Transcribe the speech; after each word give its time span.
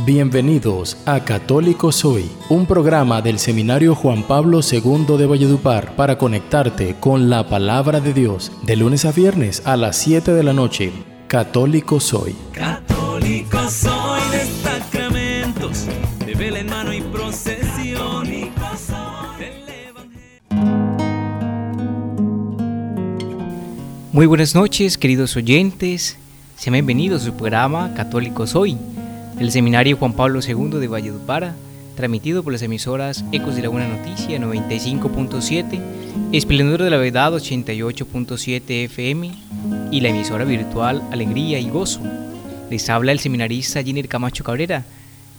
Bienvenidos 0.00 0.96
a 1.06 1.20
Católico 1.24 1.92
Soy, 1.92 2.28
un 2.48 2.66
programa 2.66 3.22
del 3.22 3.38
Seminario 3.38 3.94
Juan 3.94 4.24
Pablo 4.24 4.58
II 4.60 5.16
de 5.16 5.26
Valledupar 5.26 5.94
para 5.94 6.18
conectarte 6.18 6.96
con 6.98 7.30
la 7.30 7.48
palabra 7.48 8.00
de 8.00 8.12
Dios 8.12 8.50
de 8.62 8.74
lunes 8.74 9.04
a 9.04 9.12
viernes 9.12 9.62
a 9.64 9.76
las 9.76 9.96
7 9.98 10.32
de 10.32 10.42
la 10.42 10.52
noche. 10.52 10.92
Católico 11.28 12.00
Soy. 12.00 12.34
Católico 12.52 13.58
soy 13.68 14.20
de 14.32 14.44
sacramentos, 14.64 15.86
de 16.26 16.34
vela 16.34 16.58
en 16.58 16.68
mano 16.68 16.92
y 16.92 17.00
procesión. 17.02 18.22
Muy 24.12 24.26
buenas 24.26 24.54
noches, 24.54 24.98
queridos 24.98 25.36
oyentes. 25.36 26.18
Sean 26.56 26.72
bienvenidos 26.72 27.22
a 27.22 27.24
su 27.26 27.32
programa 27.32 27.94
Católico 27.94 28.46
Soy 28.46 28.76
el 29.42 29.50
Seminario 29.50 29.96
Juan 29.96 30.12
Pablo 30.12 30.38
II 30.40 30.78
de 30.78 30.86
Valledupar, 30.86 31.54
transmitido 31.96 32.44
por 32.44 32.52
las 32.52 32.62
emisoras 32.62 33.24
Ecos 33.32 33.56
de 33.56 33.62
la 33.62 33.70
Buena 33.70 33.88
Noticia 33.88 34.38
95.7, 34.38 35.80
Esplendor 36.30 36.80
de 36.80 36.90
la 36.90 36.96
Verdad 36.96 37.32
88.7 37.32 38.84
FM 38.84 39.32
y 39.90 40.00
la 40.00 40.10
emisora 40.10 40.44
virtual 40.44 41.02
Alegría 41.10 41.58
y 41.58 41.68
Gozo. 41.68 42.02
Les 42.70 42.88
habla 42.88 43.10
el 43.10 43.18
seminarista 43.18 43.82
Giner 43.82 44.06
Camacho 44.06 44.44
Cabrera, 44.44 44.84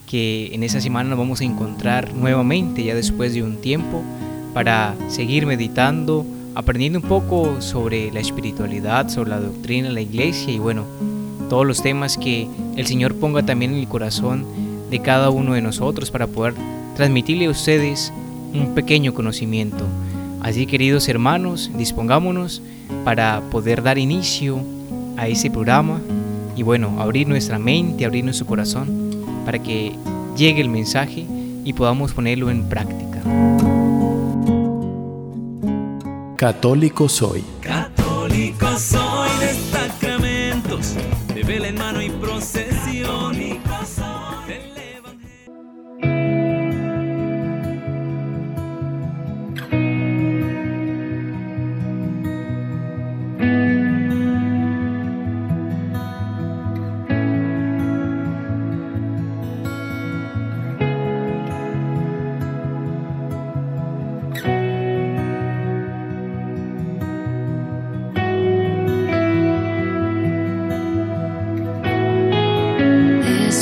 que 0.06 0.54
en 0.54 0.64
esta 0.64 0.82
semana 0.82 1.12
nos 1.12 1.20
vamos 1.20 1.40
a 1.40 1.46
encontrar 1.46 2.14
nuevamente 2.14 2.84
ya 2.84 2.96
después 2.96 3.34
de 3.34 3.42
un 3.42 3.62
tiempo 3.62 4.04
para 4.54 4.96
seguir 5.08 5.46
meditando, 5.46 6.26
aprendiendo 6.56 7.00
un 7.00 7.08
poco 7.08 7.62
sobre 7.62 8.12
la 8.12 8.20
espiritualidad, 8.20 9.08
sobre 9.08 9.30
la 9.30 9.40
doctrina 9.40 9.90
la 9.92 10.02
iglesia 10.02 10.52
y 10.52 10.60
bueno, 10.60 10.84
todos 11.50 11.66
los 11.66 11.82
temas 11.82 12.18
que 12.18 12.48
el 12.76 12.88
Señor 12.88 13.16
ponga 13.16 13.44
también 13.44 13.74
en 13.74 13.80
el 13.80 13.88
corazón 13.88 14.46
de 14.90 15.00
cada 15.02 15.30
uno 15.30 15.54
de 15.54 15.62
nosotros 15.62 16.12
para 16.12 16.28
poder 16.28 16.54
transmitirle 16.96 17.46
a 17.46 17.50
ustedes 17.50 18.14
un 18.54 18.76
pequeño 18.76 19.14
conocimiento. 19.14 19.86
Así 20.42 20.66
queridos 20.66 21.08
hermanos, 21.08 21.72
dispongámonos 21.76 22.62
para 23.04 23.42
poder 23.50 23.82
dar 23.82 23.98
inicio 23.98 24.60
a 25.18 25.28
ese 25.28 25.50
programa 25.50 26.02
y 26.56 26.64
bueno, 26.64 27.02
abrir 27.02 27.28
nuestra 27.28 27.58
mente, 27.58 28.06
abrir 28.06 28.24
nuestro 28.24 28.46
corazón 28.46 29.12
para 29.46 29.60
que 29.60 29.94
llegue 30.38 30.62
el 30.62 30.70
mensaje 30.70 31.26
y 31.64 31.74
podamos 31.74 32.14
ponerlo 32.14 32.50
en 32.52 32.64
práctica. 32.66 33.22
Católico 36.36 37.08
soy. 37.08 37.44
Católico 37.62 37.93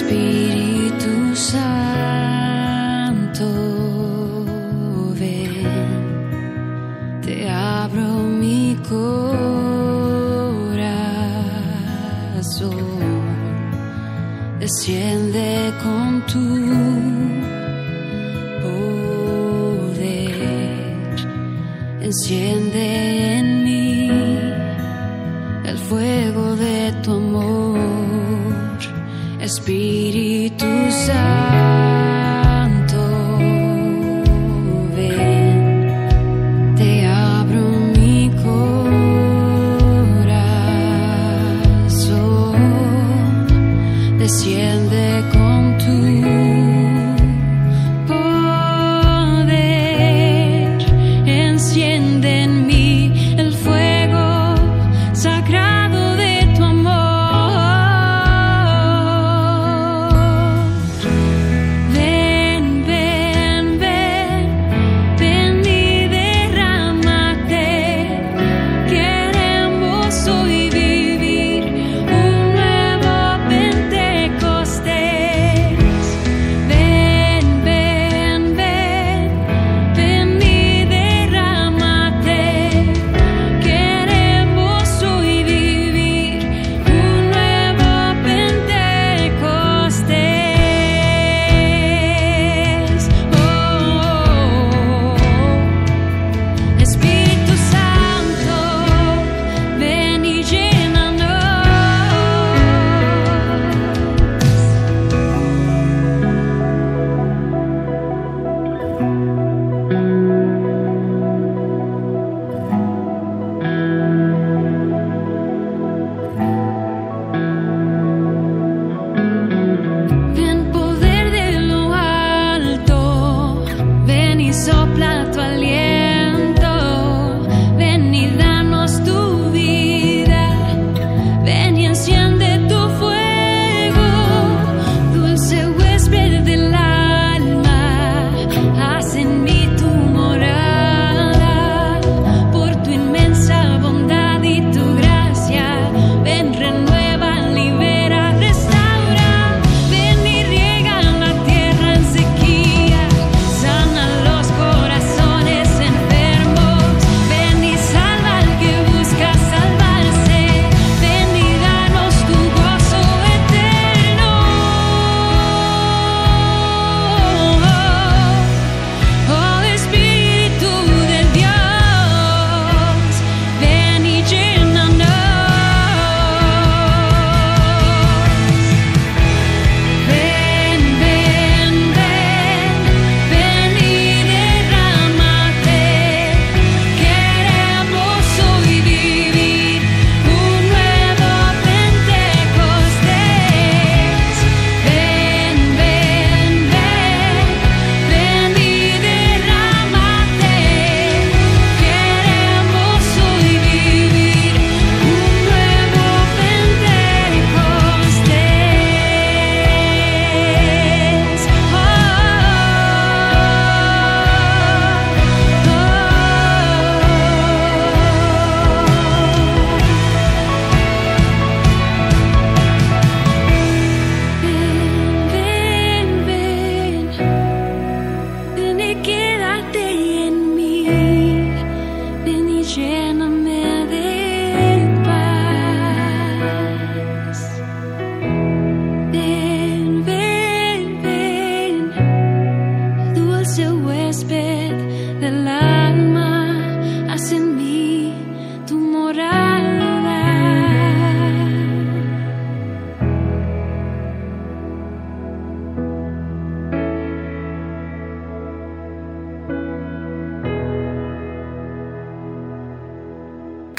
Espíritu 0.02 0.51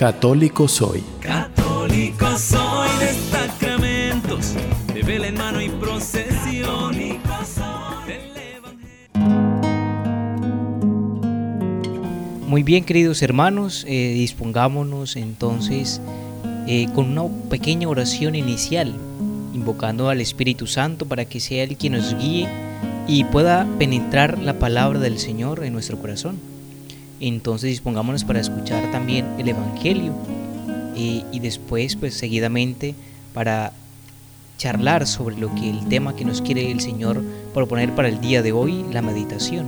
Católico 0.03 0.67
soy. 0.67 1.01
Católico 1.21 2.27
soy 2.37 2.89
de 2.99 3.13
sacramentos, 3.31 4.55
de 4.93 5.01
vela 5.01 5.29
en 5.29 5.37
mano 5.37 5.61
y 5.61 5.69
procesión. 5.69 6.97
Muy 12.49 12.65
bien, 12.65 12.83
queridos 12.83 13.23
hermanos, 13.23 13.85
eh, 13.87 14.15
dispongámonos 14.15 15.15
entonces 15.15 16.01
eh, 16.67 16.89
con 16.97 17.17
una 17.17 17.29
pequeña 17.49 17.89
oración 17.89 18.35
inicial, 18.35 18.97
invocando 19.55 20.09
al 20.09 20.21
Espíritu 20.21 20.67
Santo 20.67 21.07
para 21.07 21.27
que 21.27 21.39
sea 21.39 21.63
Él 21.63 21.77
quien 21.77 21.93
nos 21.93 22.19
guíe 22.19 22.49
y 23.07 23.23
pueda 23.23 23.69
penetrar 23.79 24.41
la 24.41 24.59
palabra 24.59 24.99
del 24.99 25.21
Señor 25.21 25.63
en 25.63 25.73
nuestro 25.73 25.97
corazón. 26.01 26.41
Entonces 27.23 27.71
dispongámonos 27.71 28.25
para 28.25 28.41
escuchar 28.41 28.91
también 28.91 29.25
el 29.39 29.49
Evangelio 29.49 30.13
y, 30.97 31.25
y 31.31 31.39
después, 31.39 31.95
pues 31.95 32.15
seguidamente, 32.15 32.97
para 33.33 33.73
charlar 34.59 35.07
sobre 35.07 35.37
lo 35.37 35.55
que 35.55 35.71
el 35.71 35.87
tema 35.87 36.17
que 36.17 36.25
nos 36.25 36.43
quiere 36.43 36.69
el 36.73 36.81
Señor 36.81 37.23
proponer 37.55 37.95
para 37.95 38.09
el 38.09 38.21
día 38.21 38.43
de 38.43 38.51
hoy, 38.51 38.85
la 38.93 39.03
meditación. 39.03 39.67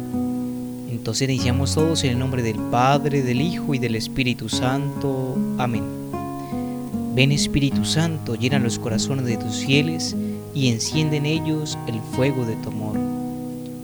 Entonces 0.91 1.29
iniciamos 1.29 1.77
todos 1.77 2.03
en 2.03 2.11
el 2.11 2.19
nombre 2.19 2.43
del 2.43 2.57
Padre, 2.57 3.23
del 3.23 3.41
Hijo 3.41 3.73
y 3.73 3.79
del 3.79 3.95
Espíritu 3.95 4.49
Santo. 4.49 5.39
Amén. 5.57 5.85
Ven 7.15 7.31
Espíritu 7.31 7.85
Santo, 7.85 8.35
llena 8.35 8.59
los 8.59 8.81
corazones 8.81 9.27
de 9.27 9.37
tus 9.37 9.65
fieles 9.65 10.17
y 10.57 10.73
enciende 10.73 11.19
en 11.19 11.27
ellos 11.27 11.79
el 11.87 12.01
fuego 12.17 12.45
de 12.45 12.57
tu 12.57 12.71
amor. 12.71 12.99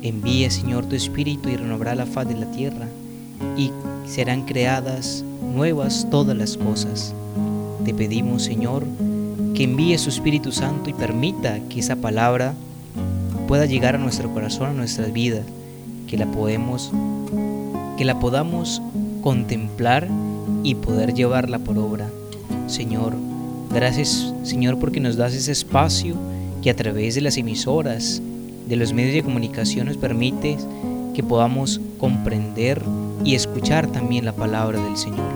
Envía 0.02 0.50
Señor 0.50 0.86
tu 0.86 0.96
Espíritu 0.96 1.48
y 1.50 1.56
renovará 1.56 1.94
la 1.94 2.06
faz 2.06 2.26
de 2.26 2.34
la 2.34 2.50
tierra 2.50 2.88
y 3.56 3.72
serán 4.06 4.42
creadas 4.42 5.24
nuevas 5.54 6.06
todas 6.10 6.36
las 6.36 6.56
cosas. 6.56 7.14
Te 7.84 7.94
pedimos 7.94 8.42
Señor 8.42 8.84
que 9.54 9.64
envíe 9.64 9.98
su 9.98 10.08
Espíritu 10.08 10.52
Santo 10.52 10.90
y 10.90 10.94
permita 10.94 11.60
que 11.68 11.80
esa 11.80 11.96
palabra 11.96 12.54
pueda 13.48 13.66
llegar 13.66 13.94
a 13.94 13.98
nuestro 13.98 14.32
corazón, 14.32 14.70
a 14.70 14.72
nuestras 14.72 15.12
vidas, 15.12 15.44
que 16.06 16.16
la 16.16 16.26
podemos 16.26 16.90
que 17.96 18.04
la 18.04 18.18
podamos 18.18 18.80
contemplar 19.20 20.08
y 20.62 20.74
poder 20.76 21.12
llevarla 21.12 21.58
por 21.58 21.76
obra. 21.76 22.08
Señor, 22.66 23.14
gracias 23.72 24.32
Señor 24.42 24.78
porque 24.78 25.00
nos 25.00 25.16
das 25.16 25.34
ese 25.34 25.52
espacio 25.52 26.14
que 26.62 26.70
a 26.70 26.76
través 26.76 27.14
de 27.14 27.20
las 27.20 27.36
emisoras, 27.36 28.22
de 28.66 28.76
los 28.76 28.92
medios 28.92 29.14
de 29.14 29.22
comunicación 29.22 29.86
nos 29.86 29.96
permite 29.96 30.56
que 31.14 31.22
podamos 31.22 31.80
comprender 31.98 32.82
y 33.24 33.34
escuchar 33.34 33.86
también 33.86 34.24
la 34.24 34.32
palabra 34.32 34.82
del 34.82 34.96
Señor. 34.96 35.30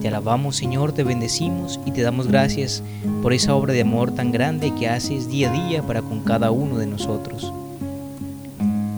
Te 0.00 0.08
alabamos 0.08 0.56
Señor, 0.56 0.92
te 0.92 1.04
bendecimos 1.04 1.80
y 1.84 1.90
te 1.90 2.02
damos 2.02 2.28
gracias 2.28 2.82
por 3.22 3.32
esa 3.32 3.54
obra 3.54 3.72
de 3.72 3.80
amor 3.80 4.12
tan 4.12 4.30
grande 4.32 4.72
que 4.78 4.88
haces 4.88 5.28
día 5.28 5.50
a 5.50 5.68
día 5.68 5.82
para 5.82 6.02
con 6.02 6.20
cada 6.20 6.50
uno 6.50 6.78
de 6.78 6.86
nosotros. 6.86 7.52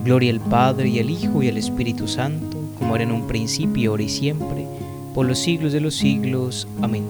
Gloria 0.04 0.32
al 0.32 0.40
Padre 0.40 0.88
y 0.88 0.98
al 0.98 1.10
Hijo 1.10 1.42
y 1.42 1.48
al 1.48 1.56
Espíritu 1.56 2.08
Santo, 2.08 2.58
como 2.78 2.94
era 2.94 3.04
en 3.04 3.12
un 3.12 3.26
principio, 3.26 3.90
ahora 3.90 4.02
y 4.02 4.08
siempre, 4.08 4.66
por 5.14 5.26
los 5.26 5.38
siglos 5.38 5.72
de 5.72 5.80
los 5.80 5.94
siglos. 5.94 6.66
Amén. 6.80 7.04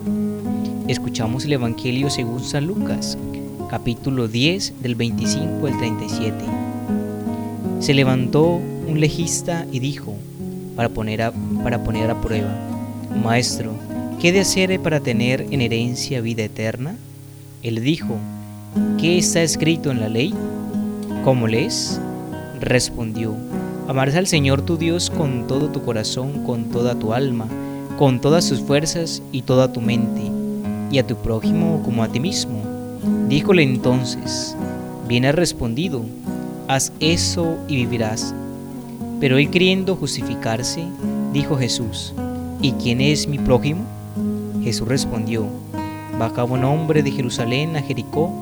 Escuchamos 0.88 1.44
el 1.44 1.52
Evangelio 1.52 2.10
según 2.10 2.42
San 2.42 2.66
Lucas, 2.66 3.18
capítulo 3.68 4.26
10 4.26 4.82
del 4.82 4.94
25 4.94 5.66
al 5.66 5.78
37. 5.78 6.34
Se 7.80 7.94
levantó 7.94 8.60
un 8.88 8.98
legista 8.98 9.66
y 9.70 9.80
dijo, 9.80 10.16
para 10.78 10.90
poner 10.90 11.22
a, 11.22 11.32
para 11.64 11.82
poner 11.82 12.08
a 12.08 12.20
prueba, 12.20 12.54
Maestro, 13.24 13.72
¿qué 14.20 14.30
de 14.30 14.38
hacer 14.38 14.78
para 14.78 15.00
tener 15.00 15.44
en 15.50 15.60
herencia 15.60 16.20
vida 16.20 16.44
eterna? 16.44 16.94
Él 17.64 17.82
dijo, 17.82 18.14
¿qué 18.96 19.18
está 19.18 19.42
escrito 19.42 19.90
en 19.90 19.98
la 19.98 20.08
ley? 20.08 20.32
¿Cómo 21.24 21.48
lees? 21.48 22.00
Respondió, 22.60 23.34
amarás 23.88 24.14
al 24.14 24.28
Señor 24.28 24.62
tu 24.62 24.76
Dios 24.76 25.10
con 25.10 25.48
todo 25.48 25.68
tu 25.68 25.82
corazón, 25.82 26.44
con 26.44 26.66
toda 26.66 26.96
tu 26.96 27.12
alma, 27.12 27.48
con 27.98 28.20
todas 28.20 28.48
tus 28.48 28.60
fuerzas 28.60 29.20
y 29.32 29.42
toda 29.42 29.72
tu 29.72 29.80
mente, 29.80 30.22
y 30.92 30.98
a 31.00 31.04
tu 31.04 31.16
prójimo 31.16 31.82
como 31.84 32.04
a 32.04 32.08
ti 32.08 32.20
mismo. 32.20 32.62
Díjole 33.28 33.64
entonces, 33.64 34.54
bien 35.08 35.24
has 35.24 35.34
respondido, 35.34 36.04
haz 36.68 36.92
eso 37.00 37.58
y 37.66 37.74
vivirás. 37.74 38.32
Pero 39.20 39.38
él 39.38 39.50
queriendo 39.50 39.96
justificarse, 39.96 40.84
dijo 41.32 41.56
Jesús, 41.56 42.14
¿y 42.62 42.72
quién 42.72 43.00
es 43.00 43.26
mi 43.26 43.38
prójimo? 43.38 43.84
Jesús 44.62 44.86
respondió, 44.86 45.46
bajaba 46.18 46.54
un 46.54 46.64
hombre 46.64 47.02
de 47.02 47.10
Jerusalén 47.10 47.76
a 47.76 47.82
Jericó 47.82 48.32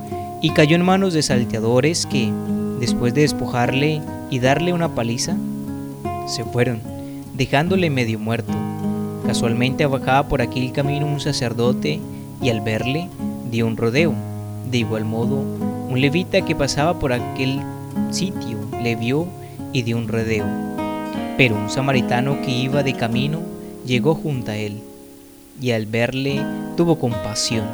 y 0.42 0.50
cayó 0.50 0.76
en 0.76 0.84
manos 0.84 1.14
de 1.14 1.22
salteadores 1.22 2.04
que, 2.06 2.30
después 2.78 3.14
de 3.14 3.22
despojarle 3.22 4.02
y 4.30 4.38
darle 4.38 4.72
una 4.72 4.94
paliza, 4.94 5.36
se 6.26 6.44
fueron, 6.44 6.80
dejándole 7.34 7.88
medio 7.88 8.18
muerto. 8.18 8.52
Casualmente 9.26 9.86
bajaba 9.86 10.28
por 10.28 10.42
aquel 10.42 10.72
camino 10.72 11.06
un 11.06 11.20
sacerdote 11.20 12.00
y 12.42 12.50
al 12.50 12.60
verle 12.60 13.08
dio 13.50 13.66
un 13.66 13.76
rodeo. 13.76 14.14
De 14.70 14.78
igual 14.78 15.04
modo, 15.04 15.42
un 15.88 16.00
levita 16.00 16.42
que 16.42 16.54
pasaba 16.54 16.98
por 16.98 17.12
aquel 17.12 17.60
sitio 18.10 18.58
le 18.82 18.94
vio 18.96 19.26
y 19.76 19.82
dio 19.82 19.98
un 19.98 20.08
rodeo. 20.08 20.46
Pero 21.36 21.54
un 21.54 21.68
samaritano 21.68 22.40
que 22.40 22.50
iba 22.50 22.82
de 22.82 22.94
camino 22.94 23.42
llegó 23.84 24.14
junto 24.14 24.52
a 24.52 24.56
él 24.56 24.80
y 25.60 25.72
al 25.72 25.84
verle 25.84 26.42
tuvo 26.78 26.98
compasión. 26.98 27.66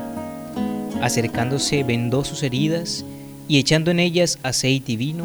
Acercándose 1.00 1.85
vendó 1.85 2.25
sus 2.25 2.42
heridas 2.42 3.04
y 3.47 3.59
echando 3.59 3.92
en 3.92 4.00
ellas 4.00 4.40
aceite 4.42 4.92
y 4.92 4.97
vino, 4.97 5.25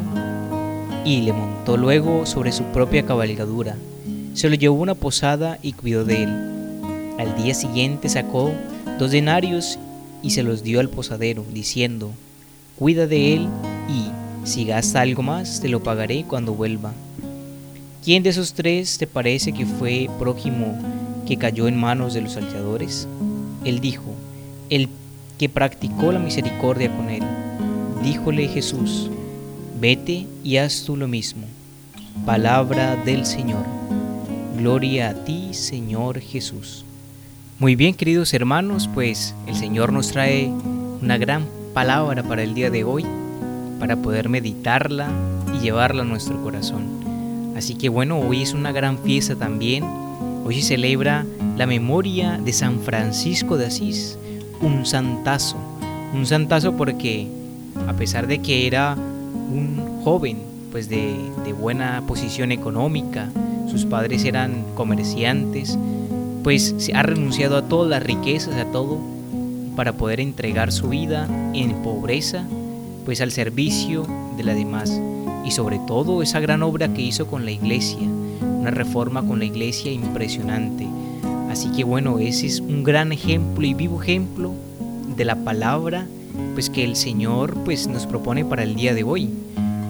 y 1.04 1.22
le 1.22 1.32
montó 1.32 1.76
luego 1.76 2.26
sobre 2.26 2.52
su 2.52 2.62
propia 2.66 3.04
cabalgadura. 3.04 3.74
Se 4.34 4.48
lo 4.48 4.54
llevó 4.54 4.76
a 4.78 4.82
una 4.82 4.94
posada 4.94 5.58
y 5.62 5.72
cuidó 5.72 6.04
de 6.04 6.22
él. 6.22 6.30
Al 7.18 7.42
día 7.42 7.54
siguiente 7.54 8.08
sacó 8.08 8.52
dos 9.00 9.10
denarios 9.10 9.80
y 10.22 10.30
se 10.30 10.44
los 10.44 10.62
dio 10.62 10.78
al 10.78 10.90
posadero, 10.90 11.44
diciendo, 11.52 12.12
Cuida 12.78 13.08
de 13.08 13.34
él 13.34 13.48
y, 13.88 14.12
si 14.48 14.64
gasta 14.64 15.02
algo 15.02 15.22
más, 15.22 15.60
te 15.60 15.68
lo 15.68 15.82
pagaré 15.82 16.24
cuando 16.24 16.54
vuelva. 16.54 16.92
¿Quién 18.02 18.22
de 18.22 18.30
esos 18.30 18.54
tres 18.54 18.96
te 18.96 19.06
parece 19.06 19.52
que 19.52 19.66
fue 19.66 20.08
prójimo 20.18 20.78
que 21.26 21.36
cayó 21.36 21.68
en 21.68 21.76
manos 21.76 22.14
de 22.14 22.22
los 22.22 22.32
salteadores? 22.32 23.06
Él 23.64 23.80
dijo, 23.80 24.14
el 24.70 24.88
que 25.38 25.50
practicó 25.50 26.12
la 26.12 26.18
misericordia 26.18 26.90
con 26.90 27.10
él. 27.10 27.22
Díjole 28.02 28.48
Jesús, 28.48 29.10
vete 29.78 30.26
y 30.42 30.56
haz 30.56 30.82
tú 30.84 30.96
lo 30.96 31.06
mismo. 31.08 31.46
Palabra 32.24 32.96
del 32.96 33.26
Señor. 33.26 33.64
Gloria 34.56 35.10
a 35.10 35.24
ti, 35.24 35.52
Señor 35.52 36.20
Jesús. 36.20 36.86
Muy 37.58 37.76
bien, 37.76 37.92
queridos 37.92 38.32
hermanos, 38.32 38.88
pues 38.94 39.34
el 39.46 39.56
Señor 39.56 39.92
nos 39.92 40.08
trae 40.08 40.50
una 41.02 41.18
gran 41.18 41.46
palabra 41.74 42.22
para 42.22 42.42
el 42.42 42.54
día 42.54 42.70
de 42.70 42.84
hoy, 42.84 43.04
para 43.78 43.96
poder 43.96 44.28
meditarla 44.28 45.08
y 45.54 45.60
llevarla 45.60 46.02
a 46.02 46.06
nuestro 46.06 46.42
corazón. 46.42 47.52
Así 47.56 47.74
que 47.74 47.88
bueno, 47.88 48.18
hoy 48.18 48.42
es 48.42 48.52
una 48.52 48.72
gran 48.72 48.98
fiesta 48.98 49.34
también. 49.34 49.84
Hoy 50.44 50.60
se 50.60 50.68
celebra 50.68 51.26
la 51.56 51.66
memoria 51.66 52.38
de 52.38 52.52
San 52.52 52.80
Francisco 52.80 53.56
de 53.56 53.66
Asís, 53.66 54.18
un 54.60 54.86
santazo. 54.86 55.56
Un 56.14 56.24
santazo 56.26 56.76
porque 56.76 57.26
a 57.86 57.92
pesar 57.94 58.26
de 58.26 58.38
que 58.38 58.66
era 58.66 58.94
un 58.94 60.02
joven 60.04 60.38
pues 60.70 60.88
de, 60.88 61.16
de 61.44 61.52
buena 61.52 62.02
posición 62.06 62.52
económica, 62.52 63.28
sus 63.70 63.84
padres 63.84 64.24
eran 64.24 64.64
comerciantes, 64.74 65.78
pues 66.42 66.74
se 66.78 66.94
ha 66.94 67.02
renunciado 67.02 67.56
a 67.56 67.62
todas 67.62 67.90
las 67.90 68.02
riquezas, 68.02 68.54
a 68.54 68.64
todo, 68.70 68.98
para 69.76 69.92
poder 69.92 70.20
entregar 70.20 70.72
su 70.72 70.88
vida 70.88 71.28
en 71.54 71.82
pobreza, 71.82 72.44
pues 73.08 73.22
al 73.22 73.32
servicio 73.32 74.06
de 74.36 74.44
la 74.44 74.52
demás. 74.52 75.00
Y 75.42 75.50
sobre 75.52 75.80
todo 75.86 76.20
esa 76.20 76.40
gran 76.40 76.62
obra 76.62 76.92
que 76.92 77.00
hizo 77.00 77.26
con 77.26 77.46
la 77.46 77.50
iglesia, 77.50 78.06
una 78.60 78.70
reforma 78.70 79.26
con 79.26 79.38
la 79.38 79.46
iglesia 79.46 79.90
impresionante. 79.90 80.86
Así 81.50 81.70
que 81.70 81.84
bueno, 81.84 82.18
ese 82.18 82.44
es 82.44 82.60
un 82.60 82.84
gran 82.84 83.10
ejemplo 83.12 83.66
y 83.66 83.72
vivo 83.72 84.02
ejemplo 84.02 84.52
de 85.16 85.24
la 85.24 85.36
palabra 85.36 86.06
pues 86.52 86.68
que 86.68 86.84
el 86.84 86.96
Señor 86.96 87.54
pues 87.64 87.86
nos 87.86 88.04
propone 88.04 88.44
para 88.44 88.62
el 88.62 88.74
día 88.74 88.92
de 88.92 89.04
hoy, 89.04 89.30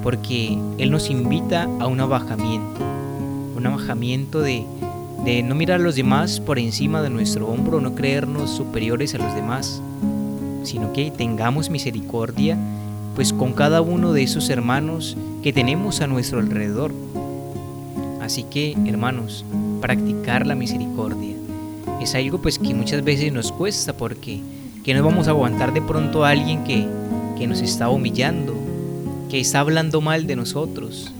porque 0.04 0.56
Él 0.78 0.92
nos 0.92 1.10
invita 1.10 1.64
a 1.64 1.88
un 1.88 1.98
abajamiento, 1.98 2.80
un 3.56 3.66
abajamiento 3.66 4.42
de, 4.42 4.64
de 5.24 5.42
no 5.42 5.56
mirar 5.56 5.80
a 5.80 5.82
los 5.82 5.96
demás 5.96 6.38
por 6.38 6.60
encima 6.60 7.02
de 7.02 7.10
nuestro 7.10 7.48
hombro, 7.48 7.80
no 7.80 7.96
creernos 7.96 8.50
superiores 8.50 9.12
a 9.16 9.18
los 9.18 9.34
demás, 9.34 9.82
sino 10.62 10.92
que 10.92 11.10
tengamos 11.10 11.68
misericordia 11.68 12.56
pues 13.18 13.32
con 13.32 13.52
cada 13.52 13.80
uno 13.80 14.12
de 14.12 14.22
esos 14.22 14.48
hermanos 14.48 15.16
que 15.42 15.52
tenemos 15.52 16.00
a 16.02 16.06
nuestro 16.06 16.38
alrededor. 16.38 16.92
Así 18.20 18.44
que, 18.44 18.76
hermanos, 18.86 19.44
practicar 19.80 20.46
la 20.46 20.54
misericordia. 20.54 21.34
es 22.00 22.14
algo 22.14 22.40
pues 22.40 22.60
que 22.60 22.74
muchas 22.74 23.02
veces 23.02 23.32
nos 23.32 23.50
cuesta 23.50 23.92
porque 23.92 24.40
que 24.84 24.94
nos 24.94 25.02
vamos 25.02 25.26
a 25.26 25.32
aguantar 25.32 25.74
de 25.74 25.82
pronto 25.82 26.24
a 26.24 26.30
alguien 26.30 26.62
que, 26.62 26.86
que 27.36 27.48
nos 27.48 27.60
está 27.60 27.88
humillando, 27.88 28.54
que 29.28 29.40
está 29.40 29.58
hablando 29.58 30.00
mal 30.00 30.28
de 30.28 30.36
nosotros 30.36 31.12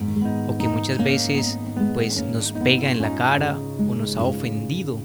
o 0.47 0.57
que 0.57 0.69
muchas 0.69 1.03
veces 1.03 1.59
pues 1.93 2.23
nos 2.23 2.53
pega 2.53 2.91
en 2.91 3.01
la 3.01 3.13
cara 3.15 3.57
o 3.89 3.93
nos 3.93 4.15
ha 4.15 4.23
ofendido 4.23 4.99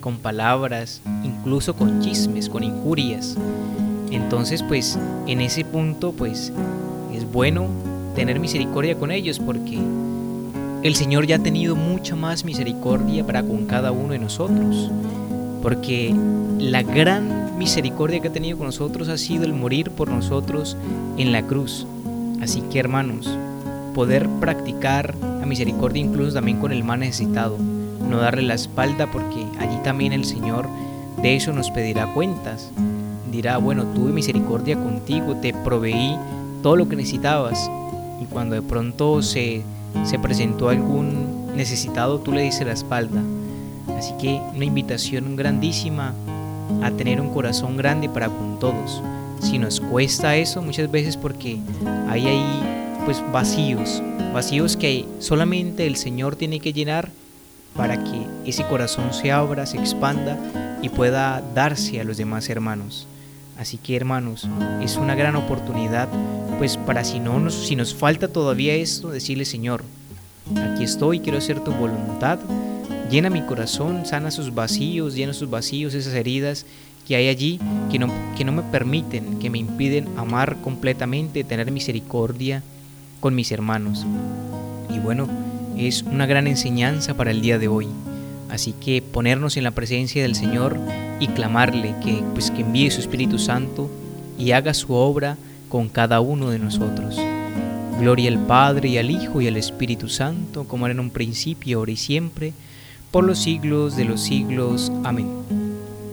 con 0.00 0.18
palabras, 0.18 1.02
incluso 1.24 1.74
con 1.74 2.00
chismes, 2.00 2.48
con 2.48 2.62
injurias. 2.62 3.36
Entonces 4.10 4.62
pues 4.62 4.98
en 5.26 5.40
ese 5.40 5.64
punto 5.64 6.12
pues 6.12 6.52
es 7.14 7.30
bueno 7.30 7.68
tener 8.14 8.40
misericordia 8.40 8.96
con 8.96 9.10
ellos 9.10 9.38
porque 9.38 9.78
el 10.82 10.94
Señor 10.94 11.26
ya 11.26 11.36
ha 11.36 11.40
tenido 11.40 11.74
mucha 11.74 12.14
más 12.14 12.44
misericordia 12.44 13.24
para 13.24 13.42
con 13.42 13.66
cada 13.66 13.92
uno 13.92 14.12
de 14.12 14.18
nosotros. 14.18 14.90
Porque 15.62 16.14
la 16.58 16.82
gran 16.82 17.58
misericordia 17.58 18.20
que 18.20 18.28
ha 18.28 18.32
tenido 18.32 18.58
con 18.58 18.66
nosotros 18.66 19.08
ha 19.08 19.18
sido 19.18 19.44
el 19.44 19.52
morir 19.52 19.90
por 19.90 20.08
nosotros 20.08 20.76
en 21.16 21.32
la 21.32 21.42
cruz. 21.42 21.86
Así 22.40 22.62
que 22.70 22.78
hermanos, 22.78 23.28
poder 23.94 24.28
practicar 24.40 25.16
la 25.40 25.46
misericordia 25.46 26.02
incluso 26.02 26.34
también 26.34 26.60
con 26.60 26.70
el 26.70 26.84
más 26.84 27.00
necesitado, 27.00 27.58
no 27.58 28.18
darle 28.18 28.42
la 28.42 28.54
espalda 28.54 29.10
porque 29.10 29.44
allí 29.58 29.76
también 29.82 30.12
el 30.12 30.24
Señor 30.24 30.68
de 31.20 31.34
eso 31.34 31.52
nos 31.52 31.70
pedirá 31.72 32.12
cuentas. 32.14 32.70
Dirá, 33.30 33.58
bueno, 33.58 33.84
tuve 33.94 34.12
misericordia 34.12 34.76
contigo, 34.76 35.36
te 35.36 35.52
proveí 35.52 36.16
todo 36.62 36.76
lo 36.76 36.88
que 36.88 36.96
necesitabas 36.96 37.70
y 38.20 38.24
cuando 38.26 38.54
de 38.54 38.62
pronto 38.62 39.22
se, 39.22 39.62
se 40.04 40.18
presentó 40.18 40.70
algún 40.70 41.54
necesitado, 41.54 42.18
tú 42.20 42.32
le 42.32 42.42
dices 42.42 42.66
la 42.66 42.72
espalda. 42.72 43.22
Así 43.96 44.12
que 44.20 44.40
una 44.54 44.64
invitación 44.64 45.36
grandísima 45.36 46.14
a 46.82 46.90
tener 46.90 47.20
un 47.20 47.30
corazón 47.30 47.76
grande 47.76 48.08
para 48.08 48.28
con 48.28 48.58
todos. 48.58 49.02
Si 49.40 49.58
nos 49.58 49.80
cuesta 49.80 50.36
eso 50.36 50.62
muchas 50.62 50.90
veces 50.90 51.16
porque 51.16 51.58
hay 52.08 52.26
ahí 52.26 52.62
pues 53.04 53.22
vacíos, 53.32 54.02
vacíos 54.34 54.76
que 54.76 55.06
solamente 55.18 55.86
el 55.86 55.96
Señor 55.96 56.36
tiene 56.36 56.60
que 56.60 56.72
llenar 56.72 57.10
para 57.76 58.02
que 58.02 58.26
ese 58.44 58.64
corazón 58.66 59.12
se 59.12 59.30
abra, 59.30 59.66
se 59.66 59.78
expanda 59.78 60.36
y 60.82 60.88
pueda 60.88 61.42
darse 61.54 62.00
a 62.00 62.04
los 62.04 62.16
demás 62.16 62.48
hermanos. 62.48 63.06
Así 63.58 63.76
que 63.76 63.96
hermanos, 63.96 64.48
es 64.82 64.96
una 64.96 65.16
gran 65.16 65.34
oportunidad, 65.34 66.08
pues 66.58 66.76
para 66.76 67.02
si 67.02 67.18
no 67.18 67.40
nos, 67.40 67.54
si 67.54 67.74
nos 67.74 67.92
falta 67.92 68.28
todavía 68.28 68.74
esto, 68.74 69.10
decirle 69.10 69.44
Señor, 69.44 69.82
aquí 70.72 70.84
estoy, 70.84 71.18
quiero 71.18 71.38
hacer 71.38 71.58
tu 71.60 71.72
voluntad, 71.72 72.38
llena 73.10 73.30
mi 73.30 73.42
corazón, 73.42 74.06
sana 74.06 74.30
sus 74.30 74.54
vacíos, 74.54 75.16
llena 75.16 75.32
sus 75.32 75.50
vacíos, 75.50 75.94
esas 75.94 76.14
heridas 76.14 76.66
que 77.08 77.16
hay 77.16 77.26
allí 77.26 77.58
que 77.90 77.98
no, 77.98 78.12
que 78.36 78.44
no 78.44 78.52
me 78.52 78.62
permiten, 78.62 79.40
que 79.40 79.50
me 79.50 79.58
impiden 79.58 80.06
amar 80.16 80.58
completamente, 80.62 81.42
tener 81.42 81.72
misericordia 81.72 82.62
con 83.18 83.34
mis 83.34 83.50
hermanos. 83.50 84.06
Y 84.88 85.00
bueno, 85.00 85.26
es 85.76 86.02
una 86.02 86.26
gran 86.26 86.46
enseñanza 86.46 87.14
para 87.14 87.32
el 87.32 87.40
día 87.40 87.58
de 87.58 87.66
hoy. 87.66 87.88
Así 88.50 88.72
que 88.72 89.02
ponernos 89.02 89.56
en 89.56 89.64
la 89.64 89.72
presencia 89.72 90.22
del 90.22 90.34
Señor 90.34 90.78
y 91.20 91.28
clamarle 91.28 91.94
que, 92.02 92.22
pues, 92.32 92.50
que 92.50 92.62
envíe 92.62 92.90
su 92.90 93.00
Espíritu 93.00 93.38
Santo 93.38 93.90
y 94.38 94.52
haga 94.52 94.74
su 94.74 94.92
obra 94.92 95.36
con 95.68 95.88
cada 95.88 96.20
uno 96.20 96.50
de 96.50 96.58
nosotros. 96.58 97.20
Gloria 98.00 98.30
al 98.30 98.38
Padre 98.46 98.90
y 98.90 98.98
al 98.98 99.10
Hijo 99.10 99.40
y 99.40 99.48
al 99.48 99.56
Espíritu 99.56 100.08
Santo, 100.08 100.64
como 100.64 100.86
era 100.86 100.92
en 100.92 101.00
un 101.00 101.10
principio, 101.10 101.78
ahora 101.78 101.92
y 101.92 101.96
siempre, 101.96 102.52
por 103.10 103.24
los 103.24 103.38
siglos 103.40 103.96
de 103.96 104.04
los 104.04 104.20
siglos. 104.20 104.92
Amén. 105.04 105.28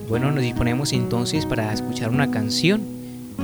Bueno, 0.09 0.31
nos 0.31 0.41
disponemos 0.41 0.93
entonces 0.93 1.45
para 1.45 1.71
escuchar 1.71 2.09
una 2.09 2.31
canción 2.31 2.81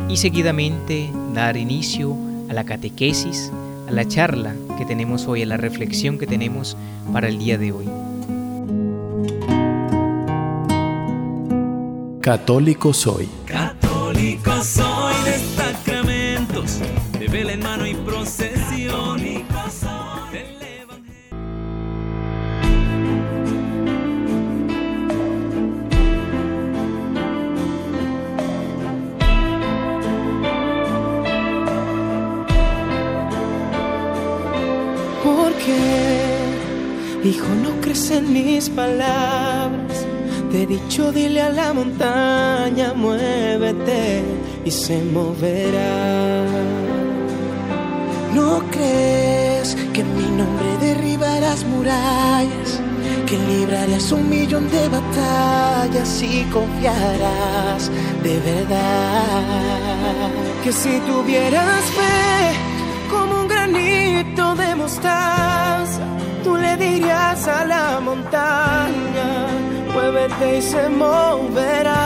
y 0.10 0.17
seguidamente 0.17 1.10
dar 1.33 1.57
inicio 1.57 2.15
a 2.50 2.53
la 2.53 2.63
catequesis, 2.63 3.51
a 3.88 3.91
la 3.91 4.07
charla 4.07 4.55
que 4.77 4.86
tenemos 4.86 5.27
hoy, 5.27 5.43
a 5.43 5.45
la 5.45 5.57
reflexión 5.57 6.17
que 6.17 6.27
tenemos 6.27 6.77
para 7.13 7.27
el 7.27 7.38
día 7.38 7.57
de 7.57 7.71
hoy. 7.71 8.00
Católico 12.22 12.94
soy. 12.94 13.28
Católico 13.46 14.51
soy 14.63 15.16
de 15.25 15.40
sacramentos, 15.56 16.80
de 17.18 17.28
vela 17.28 17.54
en 17.54 17.63
mano 17.63 17.88
y 17.88 17.96
procesión. 17.96 19.12
hijo, 37.24 37.48
no 37.63 37.80
crees 37.82 38.12
en 38.12 38.34
mis 38.34 38.70
palabras. 38.70 39.81
Te 40.51 40.63
he 40.63 40.65
dicho, 40.67 41.12
dile 41.13 41.41
a 41.41 41.50
la 41.50 41.72
montaña, 41.72 42.93
muévete 42.93 44.22
y 44.65 44.72
se 44.72 45.01
moverá. 45.01 46.46
No 48.34 48.62
crees 48.70 49.77
que 49.93 50.01
en 50.01 50.17
mi 50.17 50.29
nombre 50.41 50.77
derribarás 50.81 51.63
murallas, 51.65 52.81
que 53.27 53.38
librarás 53.38 54.12
un 54.12 54.29
millón 54.29 54.70
de 54.70 54.89
batallas 54.89 56.22
y 56.22 56.43
confiarás 56.51 57.89
de 58.22 58.39
verdad. 58.39 60.29
Que 60.63 60.74
si 60.74 61.00
tuvieras 61.12 61.84
fe 61.98 62.55
como 63.10 63.41
un 63.41 63.48
granito 63.48 64.55
de 64.55 64.75
mostaza, 64.75 66.03
tú 66.43 66.58
le 66.58 66.75
dirías 66.75 67.48
a 67.48 67.65
la 67.65 68.00
montaña, 68.01 69.48
muévete 69.93 70.57
y 70.57 70.62
se 70.62 70.89
moverá. 70.89 72.01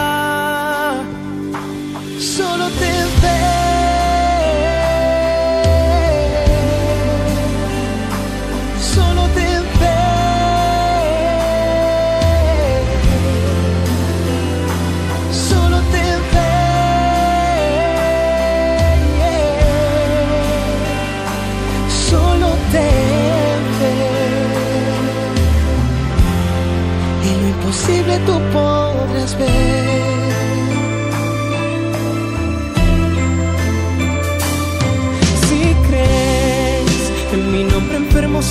Solo 2.19 2.65
te 2.79 2.91
ve, 3.21 3.64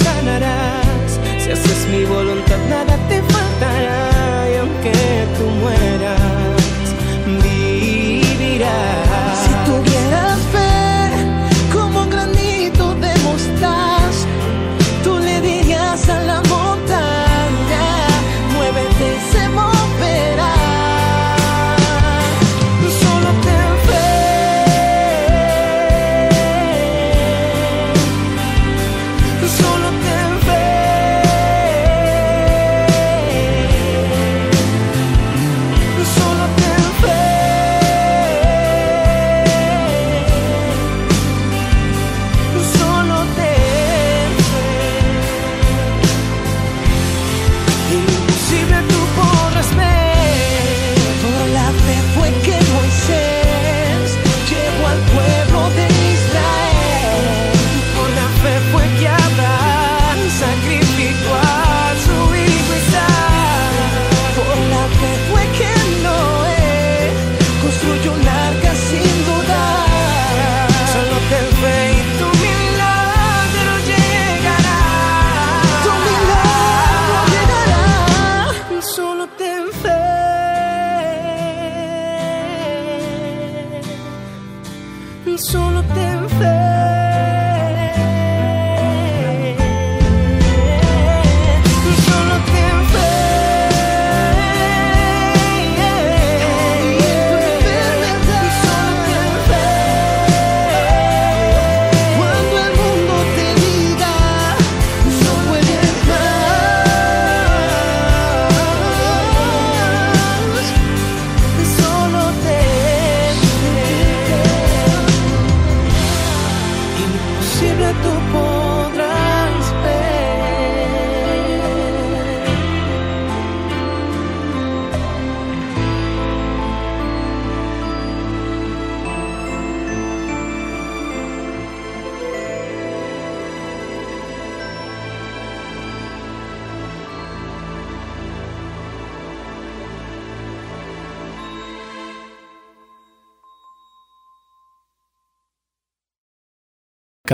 sanarás, 0.02 1.20
si 1.38 1.50
haces 1.50 1.88
mi 1.90 2.04
voluntad 2.04 2.23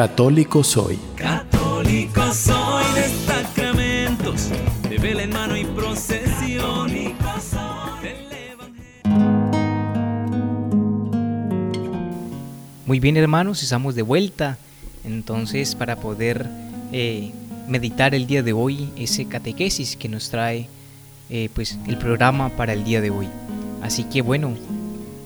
Católico 0.01 0.65
soy. 0.65 0.99
Católico 1.15 2.23
soy 2.33 2.85
de 2.95 3.07
sacramentos, 3.27 4.49
de 4.89 4.97
vela 4.97 5.25
en 5.25 5.31
mano 5.31 5.59
y 5.59 5.67
procesión. 5.67 6.89
Del 6.89 7.13
Evangelio. 8.33 9.51
Muy 12.87 12.99
bien 12.99 13.19
hermanos, 13.19 13.63
estamos 13.63 13.95
de 13.95 14.01
vuelta. 14.01 14.57
Entonces 15.05 15.75
para 15.75 15.97
poder 15.97 16.47
eh, 16.93 17.33
meditar 17.69 18.15
el 18.15 18.27
día 18.27 18.43
de 18.43 18.55
hoy 18.55 18.89
ese 18.97 19.27
catequesis 19.27 19.97
que 19.97 20.09
nos 20.09 20.31
trae 20.31 20.67
eh, 21.29 21.51
pues 21.53 21.79
el 21.87 21.99
programa 21.99 22.49
para 22.49 22.73
el 22.73 22.85
día 22.85 23.03
de 23.03 23.11
hoy. 23.11 23.29
Así 23.83 24.05
que 24.05 24.23
bueno, 24.23 24.55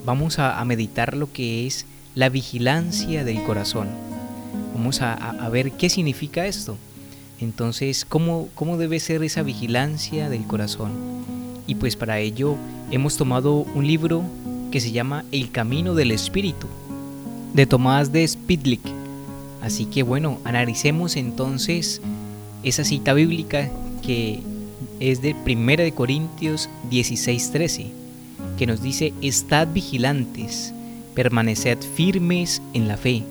vamos 0.05 0.41
a, 0.41 0.59
a 0.59 0.65
meditar 0.65 1.17
lo 1.17 1.33
que 1.33 1.65
es 1.65 1.87
la 2.17 2.29
vigilancia 2.29 3.23
del 3.23 3.41
corazón. 3.45 4.14
Vamos 4.75 5.01
a, 5.01 5.49
ver 5.51 5.73
qué 5.73 5.89
significa 5.89 6.47
esto. 6.47 6.77
Entonces, 7.41 8.05
¿cómo, 8.05 8.49
¿cómo 8.57 8.77
debe 8.77 8.99
ser 8.99 9.23
esa 9.23 9.43
vigilancia 9.43 10.29
del 10.29 10.45
corazón? 10.45 10.93
Y 11.67 11.77
pues 11.77 11.95
para 11.95 12.19
ello 12.19 12.57
hemos 12.91 13.17
tomado 13.17 13.55
un 13.75 13.87
libro 13.87 14.25
que 14.73 14.81
se 14.81 14.91
llama 14.91 15.25
El 15.31 15.53
Camino 15.53 15.95
del 15.95 16.11
Espíritu, 16.11 16.67
de 17.55 17.67
Tomás 17.67 18.13
de 18.13 18.27
Spidlick. 18.27 18.83
Así 19.63 19.87
que 19.87 20.03
bueno, 20.03 20.39
analicemos 20.45 21.17
entonces 21.17 22.03
esa 22.65 22.83
cita 22.83 23.15
bíblica 23.15 23.71
que 24.03 24.41
es 24.99 25.23
de 25.23 25.35
1 25.35 25.85
de 25.85 25.93
Corintios 25.93 26.69
16:13, 26.91 27.93
que 28.59 28.67
nos 28.67 28.83
dice, 28.83 29.15
"Estad 29.23 29.69
vigilantes, 29.73 30.75
permaneced 31.15 31.79
firmes 31.95 32.61
en 32.75 32.89
la 32.89 32.97
fe." 32.97 33.23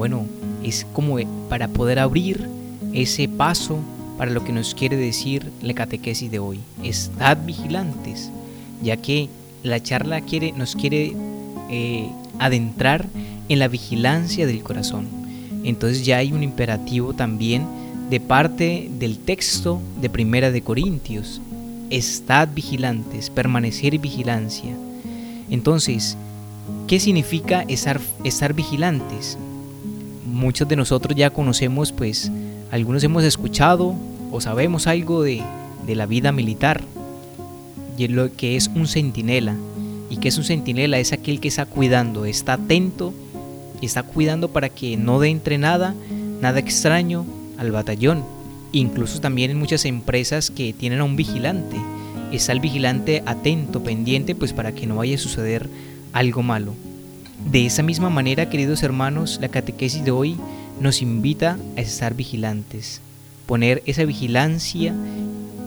Bueno, 0.00 0.24
es 0.64 0.86
como 0.94 1.18
para 1.50 1.68
poder 1.68 1.98
abrir 1.98 2.48
ese 2.94 3.28
paso 3.28 3.80
para 4.16 4.30
lo 4.30 4.42
que 4.42 4.50
nos 4.50 4.74
quiere 4.74 4.96
decir 4.96 5.52
la 5.60 5.74
catequesis 5.74 6.30
de 6.30 6.38
hoy. 6.38 6.58
Estad 6.82 7.36
vigilantes, 7.44 8.30
ya 8.82 8.96
que 8.96 9.28
la 9.62 9.82
charla 9.82 10.22
quiere, 10.22 10.52
nos 10.52 10.74
quiere 10.74 11.14
eh, 11.68 12.08
adentrar 12.38 13.08
en 13.50 13.58
la 13.58 13.68
vigilancia 13.68 14.46
del 14.46 14.62
corazón. 14.62 15.06
Entonces 15.64 16.06
ya 16.06 16.16
hay 16.16 16.32
un 16.32 16.42
imperativo 16.42 17.12
también 17.12 17.66
de 18.08 18.20
parte 18.20 18.90
del 18.98 19.18
texto 19.18 19.82
de 20.00 20.08
Primera 20.08 20.50
de 20.50 20.62
Corintios. 20.62 21.42
Estad 21.90 22.48
vigilantes, 22.54 23.28
permanecer 23.28 23.98
vigilancia. 23.98 24.74
Entonces, 25.50 26.16
¿qué 26.88 26.98
significa 26.98 27.66
estar, 27.68 28.00
estar 28.24 28.54
vigilantes? 28.54 29.36
Muchos 30.30 30.68
de 30.68 30.76
nosotros 30.76 31.16
ya 31.16 31.30
conocemos, 31.30 31.92
pues, 31.92 32.30
algunos 32.70 33.02
hemos 33.02 33.24
escuchado 33.24 33.94
o 34.30 34.40
sabemos 34.40 34.86
algo 34.86 35.22
de, 35.22 35.42
de 35.86 35.94
la 35.96 36.06
vida 36.06 36.30
militar, 36.32 36.82
y 37.98 38.04
es 38.04 38.10
lo 38.10 38.34
que 38.34 38.56
es 38.56 38.68
un 38.68 38.86
centinela. 38.86 39.56
¿Y 40.08 40.16
que 40.16 40.28
es 40.28 40.38
un 40.38 40.44
centinela? 40.44 40.98
Es 40.98 41.12
aquel 41.12 41.38
que 41.38 41.48
está 41.48 41.66
cuidando, 41.66 42.24
está 42.24 42.54
atento, 42.54 43.12
está 43.82 44.02
cuidando 44.02 44.48
para 44.48 44.70
que 44.70 44.96
no 44.96 45.22
entre 45.22 45.58
nada, 45.58 45.94
nada 46.40 46.58
extraño 46.60 47.26
al 47.58 47.72
batallón. 47.72 48.24
Incluso 48.72 49.20
también 49.20 49.50
en 49.50 49.58
muchas 49.58 49.84
empresas 49.84 50.50
que 50.50 50.72
tienen 50.72 51.00
a 51.00 51.04
un 51.04 51.16
vigilante. 51.16 51.76
Está 52.32 52.52
el 52.52 52.60
vigilante 52.60 53.22
atento, 53.26 53.82
pendiente, 53.82 54.34
pues 54.34 54.52
para 54.52 54.72
que 54.72 54.86
no 54.86 54.96
vaya 54.96 55.16
a 55.16 55.18
suceder 55.18 55.68
algo 56.12 56.42
malo. 56.42 56.74
De 57.44 57.66
esa 57.66 57.82
misma 57.82 58.10
manera, 58.10 58.48
queridos 58.48 58.82
hermanos, 58.82 59.38
la 59.40 59.48
catequesis 59.48 60.04
de 60.04 60.12
hoy 60.12 60.36
nos 60.80 61.02
invita 61.02 61.58
a 61.76 61.80
estar 61.80 62.14
vigilantes, 62.14 63.00
poner 63.46 63.82
esa 63.86 64.04
vigilancia 64.04 64.94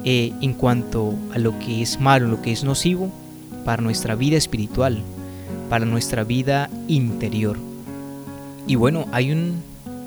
eh, 0.05 0.31
en 0.41 0.53
cuanto 0.53 1.13
a 1.33 1.39
lo 1.39 1.57
que 1.59 1.81
es 1.81 1.99
malo, 1.99 2.27
lo 2.27 2.41
que 2.41 2.51
es 2.51 2.63
nocivo 2.63 3.11
para 3.65 3.81
nuestra 3.81 4.15
vida 4.15 4.37
espiritual, 4.37 5.01
para 5.69 5.85
nuestra 5.85 6.23
vida 6.23 6.69
interior. 6.87 7.57
Y 8.65 8.75
bueno, 8.75 9.07
hay 9.11 9.31
un 9.31 9.61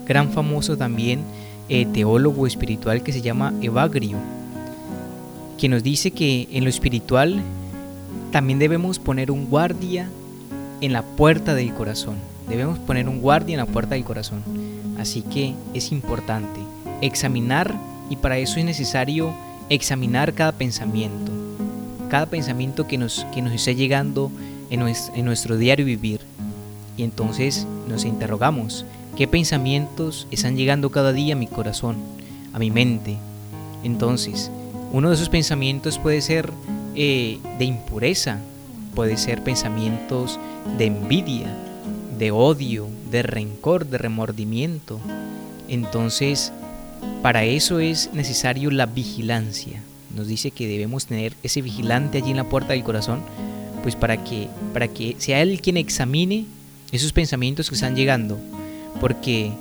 gran 0.06 0.30
famoso 0.30 0.78
también 0.78 1.20
eh, 1.68 1.84
teólogo 1.84 2.46
espiritual 2.46 3.02
que 3.02 3.12
se 3.12 3.20
llama 3.20 3.52
Evagrio, 3.60 4.16
que 5.58 5.68
nos 5.68 5.82
dice 5.82 6.10
que 6.10 6.48
en 6.52 6.64
lo 6.64 6.70
espiritual 6.70 7.42
también 8.30 8.58
debemos 8.58 8.98
poner 8.98 9.30
un 9.30 9.46
guardia 9.46 10.08
en 10.86 10.92
la 10.92 11.02
puerta 11.02 11.54
del 11.54 11.74
corazón. 11.74 12.16
Debemos 12.48 12.78
poner 12.78 13.08
un 13.08 13.20
guardia 13.20 13.54
en 13.54 13.58
la 13.58 13.66
puerta 13.66 13.94
del 13.94 14.04
corazón. 14.04 14.42
Así 14.98 15.22
que 15.22 15.54
es 15.74 15.92
importante 15.92 16.60
examinar 17.02 17.74
y 18.08 18.16
para 18.16 18.38
eso 18.38 18.58
es 18.58 18.64
necesario 18.64 19.34
examinar 19.68 20.32
cada 20.32 20.52
pensamiento. 20.52 21.32
Cada 22.08 22.26
pensamiento 22.26 22.86
que 22.86 22.98
nos, 22.98 23.26
que 23.34 23.42
nos 23.42 23.52
esté 23.52 23.74
llegando 23.74 24.30
en 24.70 24.80
nuestro, 24.80 25.14
en 25.16 25.24
nuestro 25.24 25.56
diario 25.56 25.84
vivir. 25.84 26.20
Y 26.96 27.02
entonces 27.02 27.66
nos 27.88 28.04
interrogamos, 28.04 28.86
¿qué 29.16 29.26
pensamientos 29.26 30.28
están 30.30 30.56
llegando 30.56 30.90
cada 30.90 31.12
día 31.12 31.34
a 31.34 31.38
mi 31.38 31.48
corazón, 31.48 31.96
a 32.52 32.58
mi 32.58 32.70
mente? 32.70 33.16
Entonces, 33.82 34.50
uno 34.92 35.08
de 35.08 35.16
esos 35.16 35.28
pensamientos 35.28 35.98
puede 35.98 36.20
ser 36.22 36.50
eh, 36.94 37.38
de 37.58 37.64
impureza, 37.64 38.38
puede 38.96 39.18
ser 39.18 39.44
pensamientos 39.44 40.40
de 40.78 40.86
envidia, 40.86 41.54
de 42.18 42.32
odio, 42.32 42.88
de 43.10 43.22
rencor, 43.22 43.86
de 43.86 43.98
remordimiento. 43.98 44.98
Entonces, 45.68 46.50
para 47.22 47.44
eso 47.44 47.78
es 47.78 48.10
necesario 48.14 48.70
la 48.70 48.86
vigilancia. 48.86 49.82
Nos 50.16 50.28
dice 50.28 50.50
que 50.50 50.66
debemos 50.66 51.06
tener 51.06 51.34
ese 51.42 51.60
vigilante 51.60 52.18
allí 52.18 52.30
en 52.30 52.38
la 52.38 52.48
puerta 52.48 52.72
del 52.72 52.84
corazón, 52.84 53.20
pues 53.82 53.94
para 53.94 54.24
que, 54.24 54.48
para 54.72 54.88
que 54.88 55.14
sea 55.18 55.42
él 55.42 55.60
quien 55.60 55.76
examine 55.76 56.46
esos 56.90 57.12
pensamientos 57.12 57.68
que 57.68 57.74
están 57.74 57.96
llegando. 57.96 58.38
Porque 58.98 59.52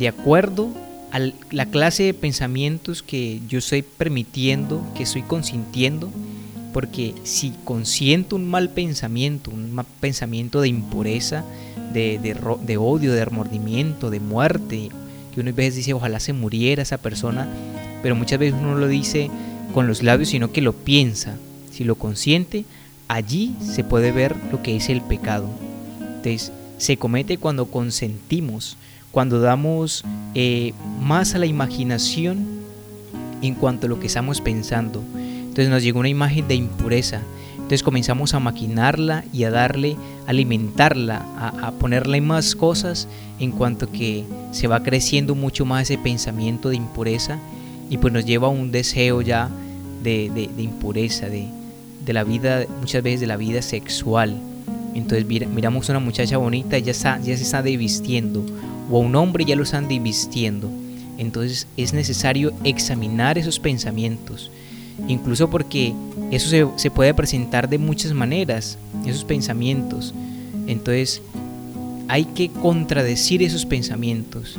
de 0.00 0.08
acuerdo 0.08 0.68
a 1.12 1.20
la 1.52 1.66
clase 1.66 2.02
de 2.02 2.14
pensamientos 2.14 3.04
que 3.04 3.40
yo 3.48 3.60
estoy 3.60 3.82
permitiendo, 3.82 4.84
que 4.96 5.04
estoy 5.04 5.22
consintiendo, 5.22 6.10
porque 6.72 7.14
si 7.24 7.52
consiento 7.64 8.36
un 8.36 8.48
mal 8.48 8.70
pensamiento, 8.70 9.50
un 9.50 9.72
mal 9.72 9.86
pensamiento 10.00 10.60
de 10.60 10.68
impureza, 10.68 11.44
de, 11.92 12.18
de, 12.18 12.76
odio, 12.76 13.12
de 13.12 13.24
remordimiento, 13.24 14.10
de 14.10 14.20
muerte, 14.20 14.90
que 15.32 15.40
uno 15.40 15.50
a 15.50 15.54
veces 15.54 15.76
dice 15.76 15.94
ojalá 15.94 16.20
se 16.20 16.32
muriera 16.32 16.82
esa 16.82 16.98
persona, 16.98 17.48
pero 18.02 18.14
muchas 18.14 18.38
veces 18.38 18.58
uno 18.60 18.72
no 18.72 18.78
lo 18.78 18.88
dice 18.88 19.30
con 19.72 19.86
los 19.86 20.02
labios, 20.02 20.28
sino 20.28 20.52
que 20.52 20.60
lo 20.60 20.72
piensa. 20.72 21.36
Si 21.70 21.84
lo 21.84 21.94
consiente, 21.94 22.64
allí 23.08 23.54
se 23.60 23.84
puede 23.84 24.12
ver 24.12 24.36
lo 24.50 24.62
que 24.62 24.76
es 24.76 24.88
el 24.88 25.00
pecado. 25.00 25.48
Entonces, 26.00 26.52
se 26.78 26.96
comete 26.96 27.38
cuando 27.38 27.66
consentimos, 27.66 28.76
cuando 29.10 29.40
damos 29.40 30.04
eh, 30.34 30.74
más 31.00 31.34
a 31.34 31.38
la 31.38 31.46
imaginación 31.46 32.46
en 33.42 33.54
cuanto 33.54 33.86
a 33.86 33.88
lo 33.88 34.00
que 34.00 34.06
estamos 34.06 34.40
pensando. 34.40 35.02
Entonces 35.58 35.74
nos 35.74 35.82
llega 35.82 35.98
una 35.98 36.08
imagen 36.08 36.46
de 36.46 36.54
impureza, 36.54 37.20
Entonces 37.56 37.82
comenzamos 37.82 38.32
a 38.32 38.38
maquinarla 38.38 39.24
y 39.32 39.42
a 39.42 39.50
darle, 39.50 39.96
a 40.24 40.30
alimentarla, 40.30 41.16
a, 41.36 41.72
ponerle 41.72 42.20
más 42.20 42.54
cosas 42.54 43.08
en 43.40 43.50
cuanto 43.50 43.90
que 43.90 44.22
se 44.52 44.68
va 44.68 44.84
creciendo 44.84 45.34
mucho 45.34 45.64
más 45.64 45.82
ese 45.82 45.98
pensamiento 45.98 46.68
de 46.68 46.76
impureza 46.76 47.40
y 47.90 47.98
pues 47.98 48.12
nos 48.12 48.24
lleva 48.24 48.46
a 48.46 48.50
un 48.50 48.70
deseo 48.70 49.20
ya 49.20 49.50
de, 50.04 50.48
impureza, 50.58 51.26
de, 51.28 51.48
la 52.12 52.22
vida, 52.22 52.64
muchas 52.78 53.02
veces 53.02 53.18
de 53.18 53.26
la 53.26 53.36
vida 53.36 53.60
sexual. 53.60 54.36
Entonces 54.94 55.26
mira- 55.26 55.48
miramos 55.48 55.90
a 55.90 55.92
una 55.94 56.00
muchacha 56.00 56.38
bonita 56.38 56.78
ya, 56.78 56.92
ya 56.92 57.36
se 57.36 57.42
está 57.42 57.62
desvistiendo, 57.62 58.46
o 58.88 58.98
a 58.98 59.00
un 59.00 59.16
hombre 59.16 59.44
ya 59.44 59.56
lo 59.56 59.64
están 59.64 59.88
desvistiendo. 59.88 60.70
Entonces 61.18 61.66
es 61.76 61.92
necesario 61.94 62.52
examinar 62.62 63.38
esos 63.38 63.58
pensamientos, 63.58 64.52
incluso 65.06 65.48
porque 65.48 65.94
eso 66.30 66.72
se, 66.76 66.90
puede 66.90 67.14
presentar 67.14 67.68
de 67.68 67.78
muchas 67.78 68.12
maneras, 68.12 68.78
esos 69.06 69.24
pensamientos. 69.24 70.14
Entonces 70.66 71.22
hay 72.08 72.24
que 72.24 72.50
contradecir 72.50 73.42
esos 73.42 73.66
pensamientos. 73.66 74.56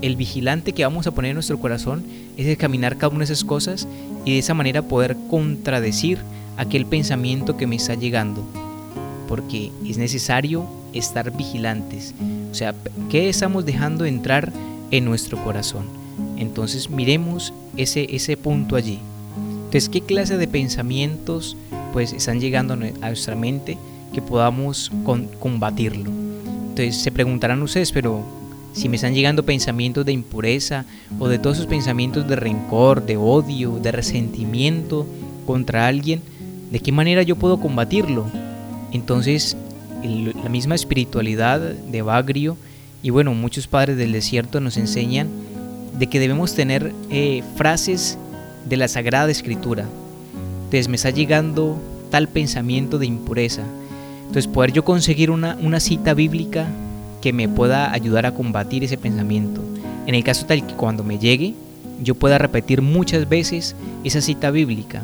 El 0.00 0.16
vigilante 0.16 0.72
que 0.72 0.84
vamos 0.84 1.06
a 1.06 1.12
poner 1.12 1.30
en 1.30 1.34
nuestro 1.36 1.60
corazón 1.60 2.04
es 2.36 2.46
examinar 2.46 2.96
cada 2.96 3.10
una 3.10 3.20
de 3.20 3.32
esas 3.32 3.44
cosas 3.44 3.86
y 4.24 4.32
de 4.32 4.38
esa 4.38 4.54
manera 4.54 4.82
poder 4.82 5.16
contradecir 5.28 6.18
aquel 6.56 6.86
pensamiento 6.86 7.56
que 7.56 7.66
me 7.66 7.76
está 7.76 7.94
llegando. 7.94 8.42
Porque 9.28 9.70
es 9.86 9.98
necesario 9.98 10.66
estar 10.92 11.36
vigilantes. 11.36 12.14
O 12.50 12.54
sea, 12.54 12.74
¿qué 13.10 13.28
estamos 13.28 13.64
dejando 13.64 14.04
entrar 14.04 14.52
en 14.90 15.04
nuestro 15.04 15.42
corazón? 15.42 15.86
Entonces 16.36 16.90
miremos 16.90 17.54
ese, 17.76 18.14
ese 18.14 18.36
punto 18.36 18.76
allí. 18.76 18.98
Entonces, 19.72 19.88
¿qué 19.88 20.02
clase 20.02 20.36
de 20.36 20.46
pensamientos 20.48 21.56
pues 21.94 22.12
están 22.12 22.40
llegando 22.40 22.74
a 22.74 22.76
nue- 22.76 22.92
a 23.00 23.06
nuestra 23.06 23.34
mente 23.34 23.78
que 24.12 24.20
podamos 24.20 24.92
con- 25.02 25.28
combatirlo? 25.40 26.10
Entonces 26.68 26.96
se 26.96 27.10
preguntarán 27.10 27.62
ustedes, 27.62 27.90
pero 27.90 28.22
si 28.74 28.90
me 28.90 28.96
están 28.96 29.14
llegando 29.14 29.46
pensamientos 29.46 30.04
de 30.04 30.12
impureza 30.12 30.84
o 31.18 31.26
de 31.28 31.38
todos 31.38 31.56
esos 31.56 31.68
pensamientos 31.68 32.28
de 32.28 32.36
rencor, 32.36 33.06
de 33.06 33.16
odio, 33.16 33.78
de 33.78 33.92
resentimiento 33.92 35.06
contra 35.46 35.86
alguien, 35.86 36.20
¿de 36.70 36.78
qué 36.78 36.92
manera 36.92 37.22
yo 37.22 37.36
puedo 37.36 37.58
combatirlo? 37.58 38.26
Entonces, 38.92 39.56
la 40.02 40.50
misma 40.50 40.74
espiritualidad 40.74 41.60
de 41.60 42.02
Bagrio 42.02 42.58
y 43.02 43.08
bueno, 43.08 43.32
muchos 43.32 43.66
padres 43.68 43.96
del 43.96 44.12
desierto 44.12 44.60
nos 44.60 44.76
enseñan 44.76 45.28
de 45.98 46.08
que 46.08 46.20
debemos 46.20 46.54
tener 46.54 46.92
eh, 47.08 47.42
frases 47.56 48.18
de 48.64 48.76
la 48.76 48.88
Sagrada 48.88 49.30
Escritura. 49.30 49.86
Entonces 50.64 50.88
me 50.88 50.96
está 50.96 51.10
llegando 51.10 51.78
tal 52.10 52.28
pensamiento 52.28 52.98
de 52.98 53.06
impureza. 53.06 53.62
Entonces 54.26 54.46
poder 54.46 54.72
yo 54.72 54.84
conseguir 54.84 55.30
una, 55.30 55.56
una 55.60 55.80
cita 55.80 56.14
bíblica 56.14 56.66
que 57.20 57.32
me 57.32 57.48
pueda 57.48 57.92
ayudar 57.92 58.26
a 58.26 58.34
combatir 58.34 58.84
ese 58.84 58.98
pensamiento. 58.98 59.62
En 60.06 60.14
el 60.14 60.24
caso 60.24 60.46
tal 60.46 60.66
que 60.66 60.74
cuando 60.74 61.04
me 61.04 61.18
llegue, 61.18 61.54
yo 62.02 62.14
pueda 62.14 62.38
repetir 62.38 62.82
muchas 62.82 63.28
veces 63.28 63.76
esa 64.04 64.20
cita 64.20 64.50
bíblica. 64.50 65.02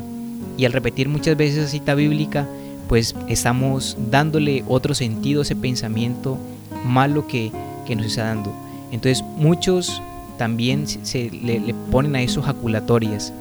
Y 0.57 0.65
al 0.65 0.73
repetir 0.73 1.07
muchas 1.07 1.37
veces 1.37 1.57
esa 1.57 1.67
cita 1.69 1.95
bíblica, 1.95 2.47
pues 2.87 3.15
estamos 3.27 3.97
dándole 4.11 4.63
otro 4.67 4.93
sentido 4.93 5.41
a 5.41 5.43
ese 5.43 5.55
pensamiento 5.55 6.37
malo 6.85 7.27
que, 7.27 7.51
que 7.85 7.95
nos 7.95 8.07
está 8.07 8.25
dando. 8.25 8.53
Entonces 8.91 9.23
muchos 9.37 10.01
también 10.37 10.87
se, 10.87 11.29
le, 11.29 11.59
le 11.59 11.73
ponen 11.91 12.15
a 12.15 12.21
eso 12.21 12.41
jaculatorias. 12.41 13.31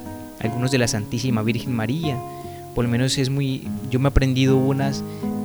Algunos 0.41 0.71
de 0.71 0.79
la 0.79 0.89
Santísima 0.89 1.43
Virgen 1.43 1.75
María. 1.75 2.17
Por 2.75 2.85
lo 2.85 2.91
menos 2.91 3.19
es 3.19 3.31
muy... 3.31 3.67
Yo 3.91 3.99
me 3.99 4.07
he 4.09 4.11
aprendido 4.11 4.57
unas 4.57 5.03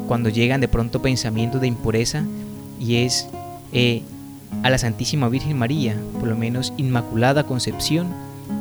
cuando 0.08 0.30
llegan 0.30 0.62
de 0.62 0.68
pronto 0.68 1.02
pensamientos 1.02 1.62
de 1.62 1.68
impureza 1.68 2.24
y 2.80 2.98
es 2.98 3.28
eh, 3.72 4.02
a 4.62 4.70
la 4.70 4.78
Santísima 4.78 5.30
Virgen 5.30 5.58
María, 5.58 5.96
por 6.20 6.28
lo 6.28 6.36
menos 6.36 6.74
Inmaculada 6.78 7.46
Concepción, 7.46 8.08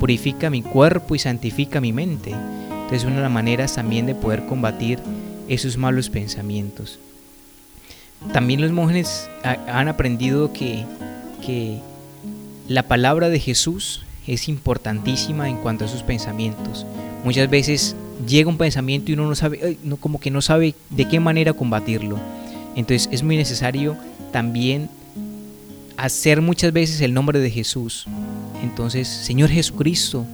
purifica 0.01 0.49
mi 0.51 0.63
cuerpo 0.63 1.15
y 1.15 1.19
santifica 1.19 1.81
mi 1.81 1.93
mente. 1.93 2.31
Entonces 2.31 3.05
una 3.05 3.17
de 3.17 3.23
las 3.23 3.31
maneras 3.31 3.75
también 3.75 4.07
de 4.07 4.15
poder 4.15 4.47
combatir 4.47 5.01
esos 5.49 5.77
malos 5.77 6.09
pensamientos. 6.09 6.99
También 8.33 8.61
los 8.61 8.71
monjes 8.73 9.29
ha- 9.43 9.79
han 9.81 9.89
aprendido 9.89 10.53
que, 10.53 10.85
que 11.45 11.81
la 12.69 12.85
palabra 12.85 13.29
de 13.29 13.41
Jesús 13.41 14.03
es 14.27 14.49
importantísima 14.49 15.49
en 15.49 15.57
cuanto 15.57 15.85
a 15.85 15.89
sus 15.89 16.03
pensamientos. 16.03 16.87
Muchas 17.25 17.49
veces 17.49 17.97
llega 18.27 18.49
un 18.49 18.59
pensamiento 18.59 19.11
y 19.11 19.15
uno 19.15 19.29
no 19.29 19.35
sabe, 19.35 19.79
como 20.01 20.21
que 20.21 20.31
no 20.31 20.43
sabe 20.43 20.75
de 20.91 21.07
qué 21.07 21.21
manera 21.21 21.53
combatirlo. 21.53 22.19
Entonces 22.77 23.09
es 23.13 23.23
muy 23.23 23.37
necesario 23.37 23.97
también 24.33 24.89
hacer 25.97 26.41
muchas 26.41 26.73
veces 26.73 27.01
el 27.01 27.15
nombre 27.15 27.39
de 27.39 27.51
Jesús. 27.51 28.07
Entonces, 28.63 29.09
Señor 29.09 29.51
Jesucristo, 29.51 30.27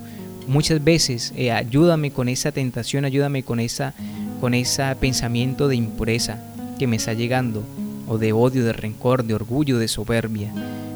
muchas 0.46 0.82
veces 0.82 1.32
eh, 1.36 1.50
ayúdame 1.50 2.10
con 2.10 2.28
esa 2.28 2.52
tentación, 2.52 3.04
ayúdame 3.04 3.42
con 3.42 3.60
esa 3.60 3.94
con 4.40 4.54
ese 4.54 4.84
pensamiento 5.00 5.66
de 5.66 5.76
impureza 5.76 6.38
que 6.78 6.86
me 6.86 6.96
está 6.96 7.12
llegando 7.12 7.64
o 8.06 8.18
de 8.18 8.32
odio, 8.32 8.64
de 8.64 8.72
rencor, 8.72 9.24
de 9.24 9.34
orgullo, 9.34 9.78
de 9.78 9.88
soberbia. 9.88 10.52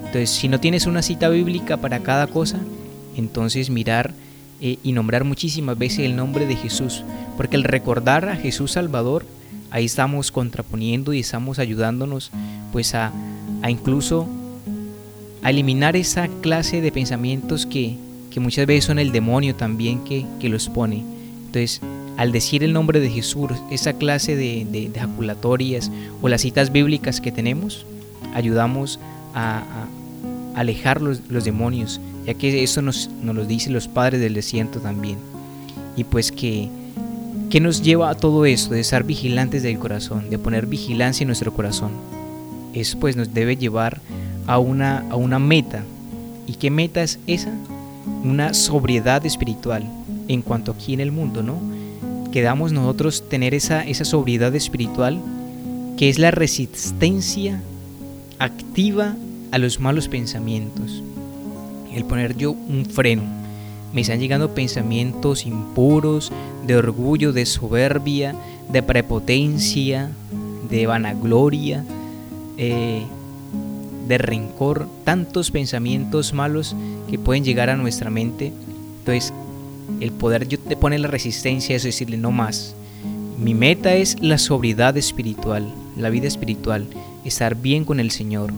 Entonces, 0.06 0.30
si 0.30 0.48
no 0.48 0.60
tienes 0.60 0.86
una 0.86 1.02
cita 1.02 1.28
bíblica 1.28 1.76
para 1.76 2.00
cada 2.00 2.26
cosa, 2.28 2.60
entonces 3.16 3.70
mirar 3.70 4.14
eh, 4.60 4.78
y 4.82 4.92
nombrar 4.92 5.24
muchísimas 5.24 5.78
veces 5.78 6.00
el 6.00 6.16
nombre 6.16 6.46
de 6.46 6.56
Jesús, 6.56 7.04
porque 7.36 7.56
al 7.56 7.64
recordar 7.64 8.28
a 8.28 8.36
Jesús 8.36 8.72
Salvador, 8.72 9.26
ahí 9.70 9.86
estamos 9.86 10.30
contraponiendo 10.30 11.12
y 11.12 11.20
estamos 11.20 11.58
ayudándonos 11.58 12.30
pues 12.72 12.94
a, 12.94 13.12
a 13.62 13.70
incluso 13.70 14.28
a 15.42 15.50
eliminar 15.50 15.96
esa 15.96 16.28
clase 16.40 16.80
de 16.80 16.92
pensamientos 16.92 17.66
que, 17.66 17.96
que 18.30 18.40
muchas 18.40 18.66
veces 18.66 18.84
son 18.84 18.98
el 18.98 19.12
demonio 19.12 19.54
también 19.54 20.04
que, 20.04 20.24
que 20.40 20.48
los 20.48 20.68
pone. 20.68 21.04
Entonces, 21.46 21.80
al 22.16 22.30
decir 22.30 22.62
el 22.62 22.72
nombre 22.72 23.00
de 23.00 23.10
Jesús, 23.10 23.50
esa 23.70 23.94
clase 23.94 24.36
de, 24.36 24.66
de, 24.70 24.88
de 24.88 25.00
jaculatorias 25.00 25.90
o 26.20 26.28
las 26.28 26.42
citas 26.42 26.70
bíblicas 26.70 27.20
que 27.20 27.32
tenemos, 27.32 27.84
ayudamos 28.34 29.00
a, 29.34 29.58
a 29.58 30.60
alejar 30.60 31.00
los, 31.00 31.22
los, 31.28 31.44
demonios, 31.44 32.00
ya 32.26 32.34
que 32.34 32.62
eso 32.62 32.82
nos, 32.82 33.10
nos 33.22 33.34
lo 33.34 33.44
dicen 33.44 33.72
los 33.72 33.88
padres 33.88 34.20
del 34.20 34.34
desierto 34.34 34.80
también. 34.80 35.18
Y 35.96 36.04
pues 36.04 36.32
que, 36.32 36.68
que 37.50 37.60
nos 37.60 37.82
lleva 37.82 38.10
a 38.10 38.14
todo 38.14 38.46
esto, 38.46 38.74
de 38.74 38.80
estar 38.80 39.04
vigilantes 39.04 39.62
del 39.62 39.78
corazón, 39.78 40.30
de 40.30 40.38
poner 40.38 40.66
vigilancia 40.66 41.24
en 41.24 41.28
nuestro 41.28 41.52
corazón. 41.52 41.90
Eso 42.74 42.98
pues 42.98 43.16
nos 43.16 43.34
debe 43.34 43.56
llevar 43.56 44.00
a 44.46 44.58
una, 44.58 45.04
a 45.10 45.16
una 45.16 45.38
meta. 45.38 45.84
¿Y 46.46 46.54
qué 46.54 46.70
meta 46.70 47.02
es 47.02 47.18
esa? 47.26 47.52
Una 48.24 48.54
sobriedad 48.54 49.24
espiritual 49.26 49.84
en 50.28 50.42
cuanto 50.42 50.72
aquí 50.72 50.94
en 50.94 51.00
el 51.00 51.12
mundo, 51.12 51.42
¿no? 51.42 51.60
Quedamos 52.32 52.72
nosotros 52.72 53.28
tener 53.28 53.52
esa, 53.52 53.84
esa 53.84 54.04
sobriedad 54.04 54.54
espiritual 54.54 55.20
que 55.98 56.08
es 56.08 56.18
la 56.18 56.30
resistencia 56.30 57.60
activa 58.38 59.14
a 59.50 59.58
los 59.58 59.78
malos 59.78 60.08
pensamientos. 60.08 61.02
El 61.94 62.04
poner 62.04 62.36
yo 62.36 62.52
un 62.52 62.86
freno. 62.86 63.22
Me 63.92 64.00
están 64.00 64.20
llegando 64.20 64.54
pensamientos 64.54 65.44
impuros, 65.44 66.32
de 66.66 66.76
orgullo, 66.76 67.32
de 67.32 67.44
soberbia, 67.44 68.34
de 68.70 68.82
prepotencia, 68.82 70.10
de 70.70 70.86
vanagloria, 70.86 71.84
eh, 72.56 73.02
de 74.08 74.18
rencor, 74.18 74.88
tantos 75.04 75.50
pensamientos 75.50 76.32
malos 76.32 76.74
que 77.10 77.18
pueden 77.18 77.44
llegar 77.44 77.68
a 77.68 77.76
nuestra 77.76 78.10
mente. 78.10 78.52
Entonces, 79.00 79.32
el 80.00 80.12
poder 80.12 80.48
yo 80.48 80.58
te 80.58 80.76
pone 80.76 80.98
la 80.98 81.08
resistencia 81.08 81.76
es 81.76 81.82
decirle 81.82 82.16
no 82.16 82.32
más. 82.32 82.74
Mi 83.38 83.54
meta 83.54 83.94
es 83.94 84.16
la 84.20 84.38
sobriedad 84.38 84.96
espiritual, 84.96 85.72
la 85.96 86.10
vida 86.10 86.28
espiritual, 86.28 86.86
estar 87.24 87.54
bien 87.54 87.84
con 87.84 88.00
el 88.00 88.10
Señor. 88.10 88.52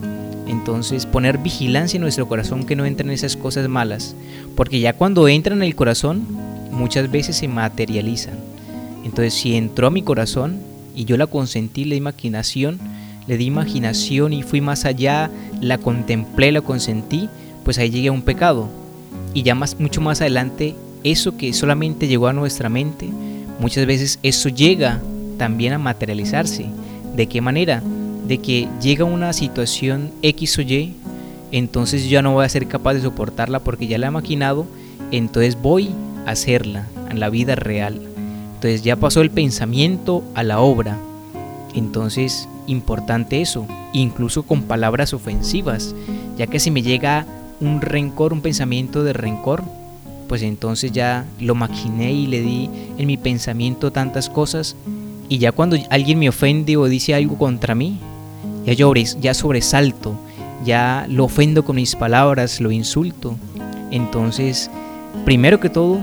Entonces, 0.47 1.05
poner 1.05 1.37
vigilancia 1.37 1.97
en 1.97 2.01
nuestro 2.01 2.27
corazón 2.27 2.65
que 2.65 2.75
no 2.75 2.85
entren 2.85 3.11
esas 3.11 3.35
cosas 3.35 3.67
malas, 3.67 4.15
porque 4.55 4.79
ya 4.79 4.93
cuando 4.93 5.27
entran 5.27 5.59
en 5.59 5.63
el 5.63 5.75
corazón, 5.75 6.25
muchas 6.71 7.11
veces 7.11 7.37
se 7.37 7.47
materializan. 7.47 8.35
Entonces, 9.03 9.33
si 9.33 9.55
entró 9.55 9.87
a 9.87 9.91
mi 9.91 10.01
corazón 10.01 10.59
y 10.95 11.05
yo 11.05 11.17
la 11.17 11.27
consentí, 11.27 11.85
la 11.85 11.95
imaginación, 11.95 12.79
le 13.27 13.37
di 13.37 13.45
imaginación 13.45 14.33
y 14.33 14.43
fui 14.43 14.61
más 14.61 14.85
allá, 14.85 15.31
la 15.61 15.77
contemplé, 15.77 16.51
la 16.51 16.61
consentí, 16.61 17.29
pues 17.63 17.77
ahí 17.77 17.89
llegué 17.89 18.09
a 18.09 18.11
un 18.11 18.21
pecado. 18.21 18.69
Y 19.33 19.43
ya 19.43 19.55
más, 19.55 19.79
mucho 19.79 20.01
más 20.01 20.21
adelante, 20.21 20.75
eso 21.03 21.37
que 21.37 21.53
solamente 21.53 22.07
llegó 22.07 22.27
a 22.27 22.33
nuestra 22.33 22.69
mente, 22.69 23.09
muchas 23.59 23.85
veces 23.85 24.19
eso 24.23 24.49
llega 24.49 25.01
también 25.37 25.73
a 25.73 25.79
materializarse. 25.79 26.67
¿De 27.15 27.27
qué 27.27 27.41
manera? 27.41 27.81
De 28.27 28.39
que 28.39 28.67
llega 28.81 29.05
una 29.05 29.33
situación 29.33 30.11
X 30.21 30.57
o 30.57 30.61
Y, 30.61 30.93
entonces 31.51 32.03
yo 32.05 32.09
ya 32.11 32.21
no 32.21 32.33
voy 32.33 32.45
a 32.45 32.49
ser 32.49 32.67
capaz 32.67 32.95
de 32.95 33.01
soportarla 33.01 33.59
porque 33.59 33.87
ya 33.87 33.97
la 33.97 34.07
he 34.07 34.11
maquinado, 34.11 34.65
entonces 35.11 35.61
voy 35.61 35.91
a 36.25 36.31
hacerla 36.31 36.87
en 37.09 37.19
la 37.19 37.29
vida 37.29 37.55
real. 37.55 38.01
Entonces 38.55 38.83
ya 38.83 38.95
pasó 38.95 39.21
el 39.21 39.31
pensamiento 39.31 40.23
a 40.33 40.43
la 40.43 40.59
obra. 40.59 40.97
Entonces, 41.75 42.47
importante 42.67 43.41
eso, 43.41 43.67
incluso 43.93 44.43
con 44.43 44.63
palabras 44.63 45.13
ofensivas, 45.13 45.93
ya 46.37 46.47
que 46.47 46.59
si 46.59 46.71
me 46.71 46.81
llega 46.81 47.25
un 47.59 47.81
rencor, 47.81 48.33
un 48.33 48.41
pensamiento 48.41 49.03
de 49.03 49.13
rencor, 49.13 49.63
pues 50.27 50.41
entonces 50.41 50.91
ya 50.91 51.25
lo 51.39 51.53
maquiné 51.53 52.11
y 52.13 52.27
le 52.27 52.41
di 52.41 52.69
en 52.97 53.07
mi 53.07 53.17
pensamiento 53.17 53.91
tantas 53.91 54.29
cosas 54.29 54.75
y 55.29 55.37
ya 55.37 55.51
cuando 55.51 55.77
alguien 55.89 56.19
me 56.19 56.29
ofende 56.29 56.77
o 56.77 56.85
dice 56.85 57.13
algo 57.13 57.37
contra 57.37 57.75
mí, 57.75 57.99
ya 58.65 58.73
llores, 58.73 59.17
ya 59.19 59.33
sobresalto, 59.33 60.15
ya 60.63 61.05
lo 61.09 61.25
ofendo 61.25 61.63
con 61.63 61.75
mis 61.75 61.95
palabras, 61.95 62.59
lo 62.59 62.71
insulto. 62.71 63.35
Entonces, 63.91 64.69
primero 65.23 65.59
que 65.59 65.69
todo, 65.69 65.99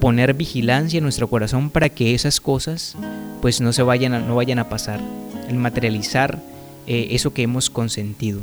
poner 0.00 0.34
vigilancia 0.34 0.98
en 0.98 1.04
nuestro 1.04 1.28
corazón 1.28 1.70
para 1.70 1.88
que 1.90 2.14
esas 2.14 2.40
cosas 2.40 2.96
pues 3.40 3.60
no 3.60 3.72
se 3.72 3.82
vayan 3.82 4.14
a, 4.14 4.18
no 4.20 4.34
vayan 4.34 4.58
a 4.58 4.68
pasar, 4.68 5.00
el 5.48 5.56
materializar 5.56 6.38
eh, 6.86 7.08
eso 7.10 7.32
que 7.32 7.42
hemos 7.42 7.70
consentido. 7.70 8.40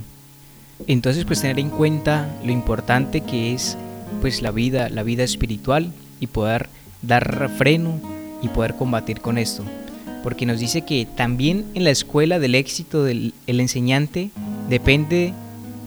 Entonces, 0.86 1.26
pues 1.26 1.42
tener 1.42 1.60
en 1.60 1.70
cuenta 1.70 2.30
lo 2.46 2.52
importante 2.52 3.22
que 3.22 3.54
es 3.54 3.78
pues 4.22 4.42
la 4.42 4.52
vida, 4.52 4.90
la 4.90 5.04
vida 5.04 5.24
espiritual 5.24 5.92
y 6.20 6.28
poder 6.28 6.70
dar 7.02 7.50
freno 7.58 8.00
y 8.42 8.48
poder 8.50 8.76
combatir 8.76 9.22
con 9.22 9.38
esto. 9.38 9.64
Porque 10.24 10.46
nos 10.46 10.60
dice 10.60 10.82
que 10.82 11.08
también 11.16 11.66
en 11.74 11.84
la 11.84 11.92
escuela 11.92 12.40
del 12.40 12.56
éxito 12.56 13.04
del 13.04 13.34
el 13.46 13.60
enseñante 13.60 14.30
depende 14.70 15.34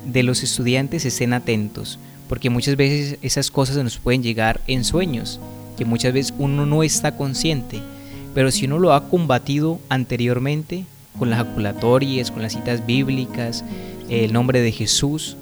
de 0.06 0.22
los 0.22 0.42
estudiantes 0.42 1.04
estén 1.04 1.32
atentos, 1.32 1.98
porque 2.28 2.50
muchas 2.50 2.76
veces 2.76 3.18
esas 3.22 3.50
cosas 3.50 3.76
nos 3.82 3.98
pueden 3.98 4.22
llegar 4.22 4.60
en 4.66 4.84
sueños, 4.84 5.40
que 5.76 5.84
muchas 5.84 6.12
veces 6.12 6.34
uno 6.38 6.66
no 6.66 6.82
está 6.82 7.16
consciente, 7.16 7.80
pero 8.34 8.50
si 8.50 8.66
uno 8.66 8.78
lo 8.78 8.92
ha 8.92 9.08
combatido 9.08 9.80
anteriormente 9.88 10.84
con 11.18 11.30
las 11.30 11.40
jaculatorias, 11.40 12.30
con 12.30 12.42
las 12.42 12.52
citas 12.52 12.86
bíblicas, 12.86 13.64
el 14.08 14.32
nombre 14.32 14.60
de 14.60 14.72
Jesús, 14.72 15.36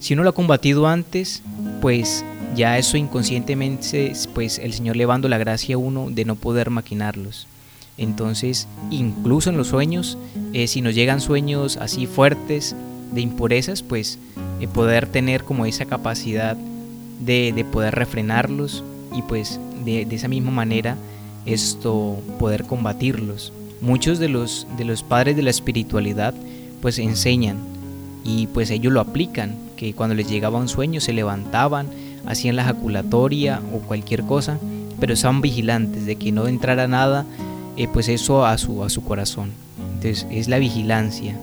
si 0.00 0.14
uno 0.14 0.22
lo 0.24 0.30
ha 0.30 0.34
combatido 0.34 0.86
antes, 0.86 1.42
pues 1.80 2.24
ya 2.54 2.78
eso 2.78 2.96
inconscientemente, 2.96 4.12
pues 4.34 4.58
el 4.58 4.72
Señor 4.72 4.96
le 4.96 5.06
la 5.06 5.38
gracia 5.38 5.76
a 5.76 5.78
uno 5.78 6.10
de 6.10 6.24
no 6.24 6.36
poder 6.36 6.70
maquinarlos. 6.70 7.46
Entonces, 7.98 8.68
incluso 8.90 9.50
en 9.50 9.56
los 9.56 9.68
sueños, 9.68 10.18
eh, 10.52 10.66
si 10.66 10.82
nos 10.82 10.94
llegan 10.94 11.20
sueños 11.20 11.76
así 11.78 12.06
fuertes 12.06 12.76
de 13.12 13.20
impurezas, 13.20 13.82
pues 13.82 14.18
eh, 14.60 14.68
poder 14.68 15.06
tener 15.06 15.44
como 15.44 15.66
esa 15.66 15.86
capacidad 15.86 16.56
de, 17.20 17.64
poder 17.72 17.94
refrenarlos 17.94 18.84
y 19.14 19.22
pues 19.22 19.58
de, 19.84 20.04
de, 20.04 20.16
esa 20.16 20.28
misma 20.28 20.50
manera 20.50 20.96
esto 21.46 22.18
poder 22.38 22.64
combatirlos. 22.64 23.52
Muchos 23.80 24.18
de 24.18 24.28
los, 24.28 24.66
de 24.76 24.84
los 24.84 25.02
padres 25.02 25.36
de 25.36 25.42
la 25.42 25.50
espiritualidad 25.50 26.34
pues 26.82 26.98
enseñan 26.98 27.56
y 28.24 28.48
pues 28.48 28.70
ellos 28.70 28.92
lo 28.92 29.00
aplican, 29.00 29.56
que 29.76 29.94
cuando 29.94 30.14
les 30.14 30.28
llegaba 30.28 30.58
un 30.58 30.68
sueño 30.68 31.00
se 31.00 31.12
levantaban, 31.12 31.86
hacían 32.26 32.56
la 32.56 32.64
jaculatoria 32.64 33.60
o 33.72 33.78
cualquier 33.78 34.22
cosa, 34.22 34.58
pero 34.98 35.14
estaban 35.14 35.40
vigilantes 35.40 36.06
de 36.06 36.16
que 36.16 36.32
no 36.32 36.48
entrara 36.48 36.88
nada 36.88 37.24
eh, 37.76 37.88
pues 37.92 38.08
eso 38.08 38.44
a 38.44 38.56
su, 38.58 38.82
a 38.82 38.90
su 38.90 39.02
corazón. 39.04 39.52
Entonces 39.94 40.26
es 40.30 40.48
la 40.48 40.58
vigilancia, 40.58 41.38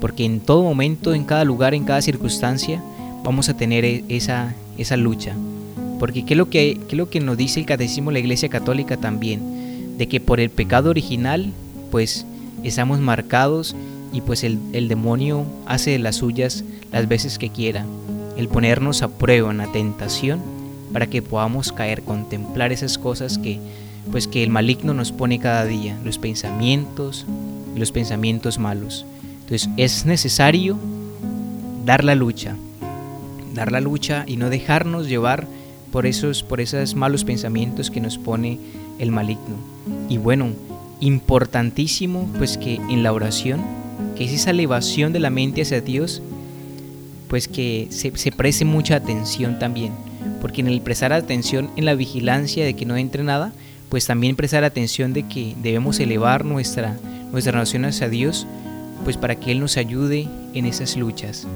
porque 0.00 0.24
en 0.24 0.40
todo 0.40 0.62
momento, 0.62 1.14
en 1.14 1.24
cada 1.24 1.44
lugar, 1.44 1.74
en 1.74 1.84
cada 1.84 2.02
circunstancia, 2.02 2.82
vamos 3.24 3.48
a 3.48 3.56
tener 3.56 3.84
e, 3.84 4.04
esa, 4.08 4.54
esa 4.78 4.96
lucha. 4.96 5.34
Porque 5.98 6.24
¿qué 6.24 6.34
es, 6.34 6.38
lo 6.38 6.50
que, 6.50 6.80
qué 6.88 6.94
es 6.94 6.98
lo 6.98 7.10
que 7.10 7.20
nos 7.20 7.36
dice 7.36 7.60
el 7.60 7.66
catecismo 7.66 8.10
de 8.10 8.14
la 8.14 8.18
Iglesia 8.20 8.48
Católica 8.48 8.96
también? 8.96 9.96
De 9.98 10.08
que 10.08 10.20
por 10.20 10.40
el 10.40 10.50
pecado 10.50 10.90
original, 10.90 11.52
pues 11.90 12.26
estamos 12.64 12.98
marcados 12.98 13.76
y 14.12 14.20
pues 14.20 14.42
el, 14.42 14.58
el 14.72 14.88
demonio 14.88 15.44
hace 15.66 15.92
de 15.92 15.98
las 15.98 16.16
suyas 16.16 16.64
las 16.90 17.06
veces 17.08 17.38
que 17.38 17.50
quiera. 17.50 17.86
El 18.36 18.48
ponernos 18.48 19.02
a 19.02 19.08
prueba 19.08 19.50
en 19.50 19.58
la 19.58 19.70
tentación 19.70 20.40
para 20.92 21.06
que 21.06 21.22
podamos 21.22 21.72
caer, 21.72 22.02
contemplar 22.02 22.72
esas 22.72 22.98
cosas 22.98 23.38
que 23.38 23.60
pues 24.10 24.26
que 24.26 24.42
el 24.42 24.50
maligno 24.50 24.94
nos 24.94 25.12
pone 25.12 25.38
cada 25.38 25.64
día, 25.64 25.98
los 26.04 26.18
pensamientos, 26.18 27.26
los 27.76 27.92
pensamientos 27.92 28.58
malos. 28.58 29.06
Entonces 29.42 29.68
es 29.76 30.06
necesario 30.06 30.78
dar 31.84 32.04
la 32.04 32.14
lucha, 32.14 32.56
dar 33.54 33.72
la 33.72 33.80
lucha 33.80 34.24
y 34.26 34.36
no 34.36 34.50
dejarnos 34.50 35.08
llevar 35.08 35.46
por 35.90 36.06
esos, 36.06 36.42
por 36.42 36.60
esos 36.60 36.94
malos 36.94 37.24
pensamientos 37.24 37.90
que 37.90 38.00
nos 38.00 38.18
pone 38.18 38.58
el 38.98 39.10
maligno. 39.10 39.56
Y 40.08 40.16
bueno, 40.16 40.50
importantísimo 41.00 42.28
pues 42.38 42.56
que 42.56 42.76
en 42.76 43.02
la 43.02 43.12
oración, 43.12 43.60
que 44.16 44.24
es 44.24 44.32
esa 44.32 44.50
elevación 44.50 45.12
de 45.12 45.20
la 45.20 45.30
mente 45.30 45.62
hacia 45.62 45.80
Dios, 45.80 46.22
pues 47.28 47.48
que 47.48 47.88
se, 47.90 48.16
se 48.16 48.32
preste 48.32 48.64
mucha 48.64 48.96
atención 48.96 49.58
también, 49.58 49.92
porque 50.40 50.60
en 50.60 50.68
el 50.68 50.80
prestar 50.80 51.12
atención 51.12 51.70
en 51.76 51.84
la 51.84 51.94
vigilancia 51.94 52.64
de 52.64 52.74
que 52.74 52.86
no 52.86 52.96
entre 52.96 53.22
nada, 53.22 53.52
pues 53.92 54.06
también 54.06 54.36
prestar 54.36 54.64
atención 54.64 55.12
de 55.12 55.24
que 55.24 55.54
debemos 55.62 56.00
elevar 56.00 56.46
nuestra, 56.46 56.96
nuestra 57.30 57.52
oración 57.52 57.84
hacia 57.84 58.08
Dios, 58.08 58.46
pues 59.04 59.18
para 59.18 59.34
que 59.34 59.52
Él 59.52 59.60
nos 59.60 59.76
ayude 59.76 60.30
en 60.54 60.64
esas 60.64 60.96
luchas. 60.96 61.46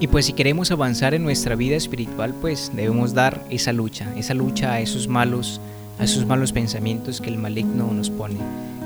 Y 0.00 0.08
pues 0.08 0.26
si 0.26 0.32
queremos 0.32 0.72
avanzar 0.72 1.14
en 1.14 1.22
nuestra 1.22 1.54
vida 1.54 1.76
espiritual, 1.76 2.34
pues 2.40 2.72
debemos 2.74 3.14
dar 3.14 3.40
esa 3.50 3.72
lucha, 3.72 4.12
esa 4.16 4.34
lucha 4.34 4.72
a 4.72 4.80
esos 4.80 5.06
malos, 5.06 5.60
a 6.00 6.04
esos 6.06 6.26
malos 6.26 6.50
pensamientos 6.50 7.20
que 7.20 7.30
el 7.30 7.38
maligno 7.38 7.88
nos 7.92 8.10
pone. 8.10 8.38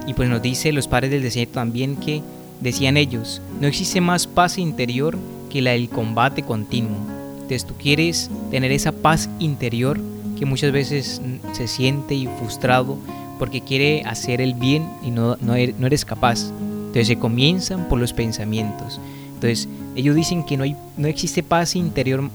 Y 0.06 0.12
pues 0.12 0.28
nos 0.28 0.42
dice 0.42 0.72
los 0.72 0.88
padres 0.88 1.10
del 1.10 1.22
desierto 1.22 1.54
también 1.54 1.96
que 1.96 2.20
decían 2.60 2.98
ellos, 2.98 3.40
no 3.62 3.66
existe 3.66 4.02
más 4.02 4.26
paz 4.26 4.58
interior 4.58 5.16
que 5.48 5.62
la 5.62 5.70
del 5.70 5.88
combate 5.88 6.42
continuo. 6.42 6.98
Entonces 7.32 7.64
tú 7.64 7.72
quieres 7.78 8.28
tener 8.50 8.72
esa 8.72 8.92
paz 8.92 9.30
interior, 9.38 9.98
que 10.38 10.46
muchas 10.46 10.72
veces 10.72 11.20
se 11.52 11.68
siente 11.68 12.28
frustrado 12.38 12.98
porque 13.38 13.60
quiere 13.60 14.02
hacer 14.04 14.40
el 14.40 14.54
bien 14.54 14.88
y 15.02 15.10
no, 15.10 15.36
er, 15.54 15.74
no 15.78 15.86
eres 15.86 16.04
capaz. 16.04 16.50
Entonces 16.86 17.08
se 17.08 17.18
comienzan 17.18 17.88
por 17.88 17.98
los 17.98 18.12
pensamientos. 18.12 19.00
Entonces 19.34 19.68
ellos 19.96 20.14
dicen 20.14 20.44
que 20.44 20.56
no, 20.56 20.64
hay, 20.64 20.76
no 20.96 21.08
existe 21.08 21.42
paz 21.42 21.74
interior 21.74 22.30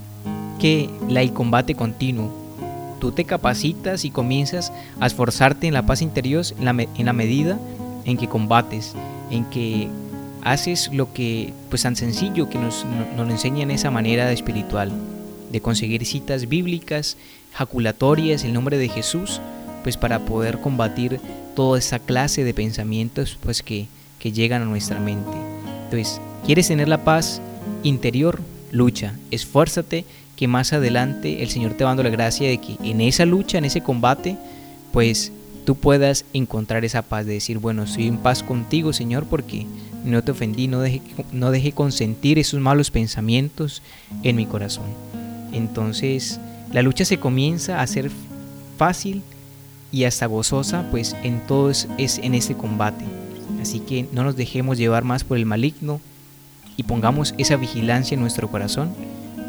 que 0.60 0.90
la, 1.08 1.22
el 1.22 1.34
combate 1.34 1.76
continuo. 1.76 2.30
Tú 3.00 3.12
te 3.12 3.26
capacitas 3.26 4.06
y 4.06 4.10
comienzas 4.10 4.74
a 5.00 5.06
esforzarte 5.06 5.68
en 5.68 5.74
la 5.74 5.86
paz 5.86 6.02
interior 6.02 6.44
en 6.58 6.66
la, 6.66 6.72
en 6.72 7.06
la 7.06 7.14
medida 7.14 7.60
en 8.06 8.18
que 8.18 8.28
combates, 8.28 8.94
en 9.30 9.46
que 9.46 9.88
haces 10.44 10.90
lo 10.94 11.14
que, 11.14 11.54
pues 11.70 11.84
tan 11.84 11.96
sencillo 11.96 12.50
que 12.50 12.58
nos, 12.58 12.86
nos 13.16 13.30
enseña 13.30 13.64
en 13.64 13.72
esa 13.72 13.92
manera 13.92 14.32
espiritual, 14.32 14.92
de 15.52 15.62
conseguir 15.62 16.06
citas 16.06 16.48
bíblicas 16.48 17.18
jaculatorias 17.58 18.44
el 18.44 18.54
nombre 18.54 18.78
de 18.78 18.88
Jesús, 18.88 19.42
pues 19.84 19.98
para 19.98 20.20
poder 20.20 20.60
combatir 20.60 21.20
toda 21.56 21.80
esa 21.80 21.98
clase 21.98 22.44
de 22.44 22.54
pensamientos 22.54 23.38
pues 23.42 23.64
que, 23.64 23.88
que 24.20 24.32
llegan 24.32 24.62
a 24.62 24.66
nuestra 24.66 25.00
mente. 25.00 25.32
Entonces, 25.86 26.22
¿quieres 26.46 26.68
tener 26.68 26.88
la 26.88 27.04
paz 27.04 27.42
interior? 27.84 28.40
Lucha, 28.72 29.16
esfuérzate 29.32 30.06
que 30.36 30.48
más 30.48 30.74
adelante 30.74 31.42
el 31.42 31.50
Señor 31.50 31.74
te 31.74 31.84
va 31.84 31.96
la 31.96 32.10
gracia 32.10 32.48
de 32.48 32.60
que 32.60 32.76
en 32.84 33.02
esa 33.02 33.26
lucha, 33.26 33.58
en 33.58 33.66
ese 33.66 33.82
combate, 33.82 34.38
pues 34.92 35.32
tú 35.66 35.76
puedas 35.76 36.26
encontrar 36.34 36.86
esa 36.86 37.02
paz 37.02 37.26
de 37.26 37.34
decir, 37.34 37.58
bueno, 37.58 37.84
estoy 37.84 38.08
en 38.08 38.18
paz 38.18 38.44
contigo, 38.44 38.94
Señor, 38.94 39.26
porque 39.26 39.66
no 40.06 40.24
te 40.24 40.32
ofendí, 40.32 40.68
no 40.68 40.82
dejé, 40.82 41.02
no 41.32 41.50
dejé 41.50 41.72
consentir 41.72 42.38
esos 42.38 42.60
malos 42.60 42.92
pensamientos 42.92 43.82
en 44.22 44.36
mi 44.36 44.46
corazón. 44.46 44.86
Entonces, 45.54 46.40
la 46.72 46.82
lucha 46.82 47.06
se 47.06 47.18
comienza 47.18 47.82
a 47.82 47.88
ser 47.88 48.12
fácil 48.78 49.22
y 49.92 50.04
hasta 50.04 50.26
gozosa, 50.26 50.86
pues 50.92 51.16
en 51.24 51.40
todo 51.48 51.70
es, 51.70 51.88
en 52.22 52.36
ese 52.36 52.56
combate. 52.56 53.06
Así 53.62 53.80
que 53.80 54.08
no 54.12 54.24
nos 54.24 54.36
dejemos 54.36 54.78
llevar 54.78 55.04
más 55.04 55.24
por 55.24 55.38
el 55.38 55.46
maligno 55.46 56.02
y 56.76 56.84
pongamos 56.84 57.34
esa 57.38 57.56
vigilancia 57.56 58.16
en 58.16 58.22
nuestro 58.22 58.50
corazón, 58.50 58.90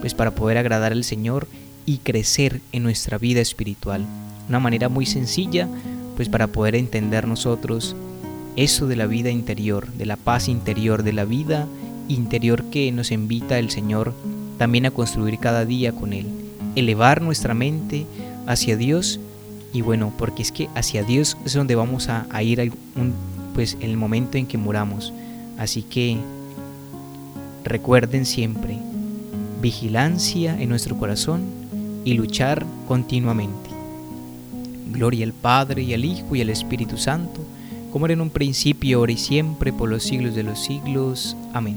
pues 0.00 0.14
para 0.14 0.30
poder 0.30 0.58
agradar 0.58 0.92
al 0.92 1.04
Señor 1.04 1.48
y 1.86 1.98
crecer 1.98 2.60
en 2.72 2.84
nuestra 2.84 3.18
vida 3.18 3.40
espiritual. 3.40 4.06
Una 4.48 4.60
manera 4.60 4.88
muy 4.88 5.04
sencilla, 5.04 5.68
pues 6.16 6.28
para 6.28 6.46
poder 6.46 6.76
entender 6.76 7.26
nosotros 7.26 7.96
eso 8.56 8.86
de 8.86 8.96
la 8.96 9.06
vida 9.06 9.30
interior, 9.30 9.92
de 9.92 10.06
la 10.06 10.16
paz 10.16 10.48
interior, 10.48 11.02
de 11.02 11.12
la 11.12 11.24
vida 11.24 11.66
interior 12.08 12.64
que 12.70 12.90
nos 12.92 13.10
invita 13.10 13.58
el 13.58 13.70
Señor 13.70 14.14
también 14.56 14.86
a 14.86 14.90
construir 14.90 15.38
cada 15.38 15.64
día 15.64 15.92
con 15.92 16.12
Él 16.12 16.37
elevar 16.74 17.22
nuestra 17.22 17.54
mente 17.54 18.06
hacia 18.46 18.76
Dios 18.76 19.20
y 19.72 19.82
bueno, 19.82 20.12
porque 20.16 20.42
es 20.42 20.52
que 20.52 20.68
hacia 20.74 21.02
Dios 21.02 21.36
es 21.44 21.52
donde 21.52 21.74
vamos 21.74 22.08
a, 22.08 22.42
ir 22.42 22.72
un, 22.96 23.12
pues 23.54 23.76
el 23.80 23.96
momento 23.96 24.38
en 24.38 24.46
que 24.46 24.56
muramos. 24.56 25.12
Así 25.58 25.82
que 25.82 26.18
recuerden 27.64 28.24
siempre, 28.24 28.78
vigilancia 29.60 30.60
en 30.60 30.68
nuestro 30.68 30.96
corazón 30.96 31.42
y 32.04 32.14
luchar 32.14 32.64
continuamente. 32.86 33.70
Gloria 34.90 35.26
al 35.26 35.32
Padre 35.32 35.82
y 35.82 35.92
al 35.92 36.04
Hijo 36.04 36.34
y 36.34 36.40
al 36.40 36.50
Espíritu 36.50 36.96
Santo, 36.96 37.40
como 37.92 38.06
era 38.06 38.14
en 38.14 38.20
un 38.20 38.30
principio, 38.30 38.98
ahora 38.98 39.12
y 39.12 39.18
siempre, 39.18 39.72
por 39.72 39.88
los 39.88 40.02
siglos 40.02 40.34
de 40.34 40.44
los 40.44 40.64
siglos. 40.64 41.36
Amén. 41.52 41.76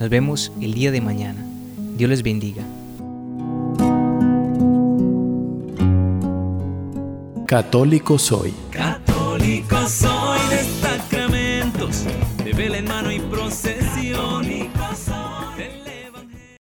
Nos 0.00 0.08
vemos 0.08 0.52
el 0.60 0.74
día 0.74 0.90
de 0.90 1.00
mañana. 1.00 1.44
Dios 1.96 2.10
les 2.10 2.22
bendiga. 2.22 2.64
Católico 7.54 8.18
soy. 8.18 8.52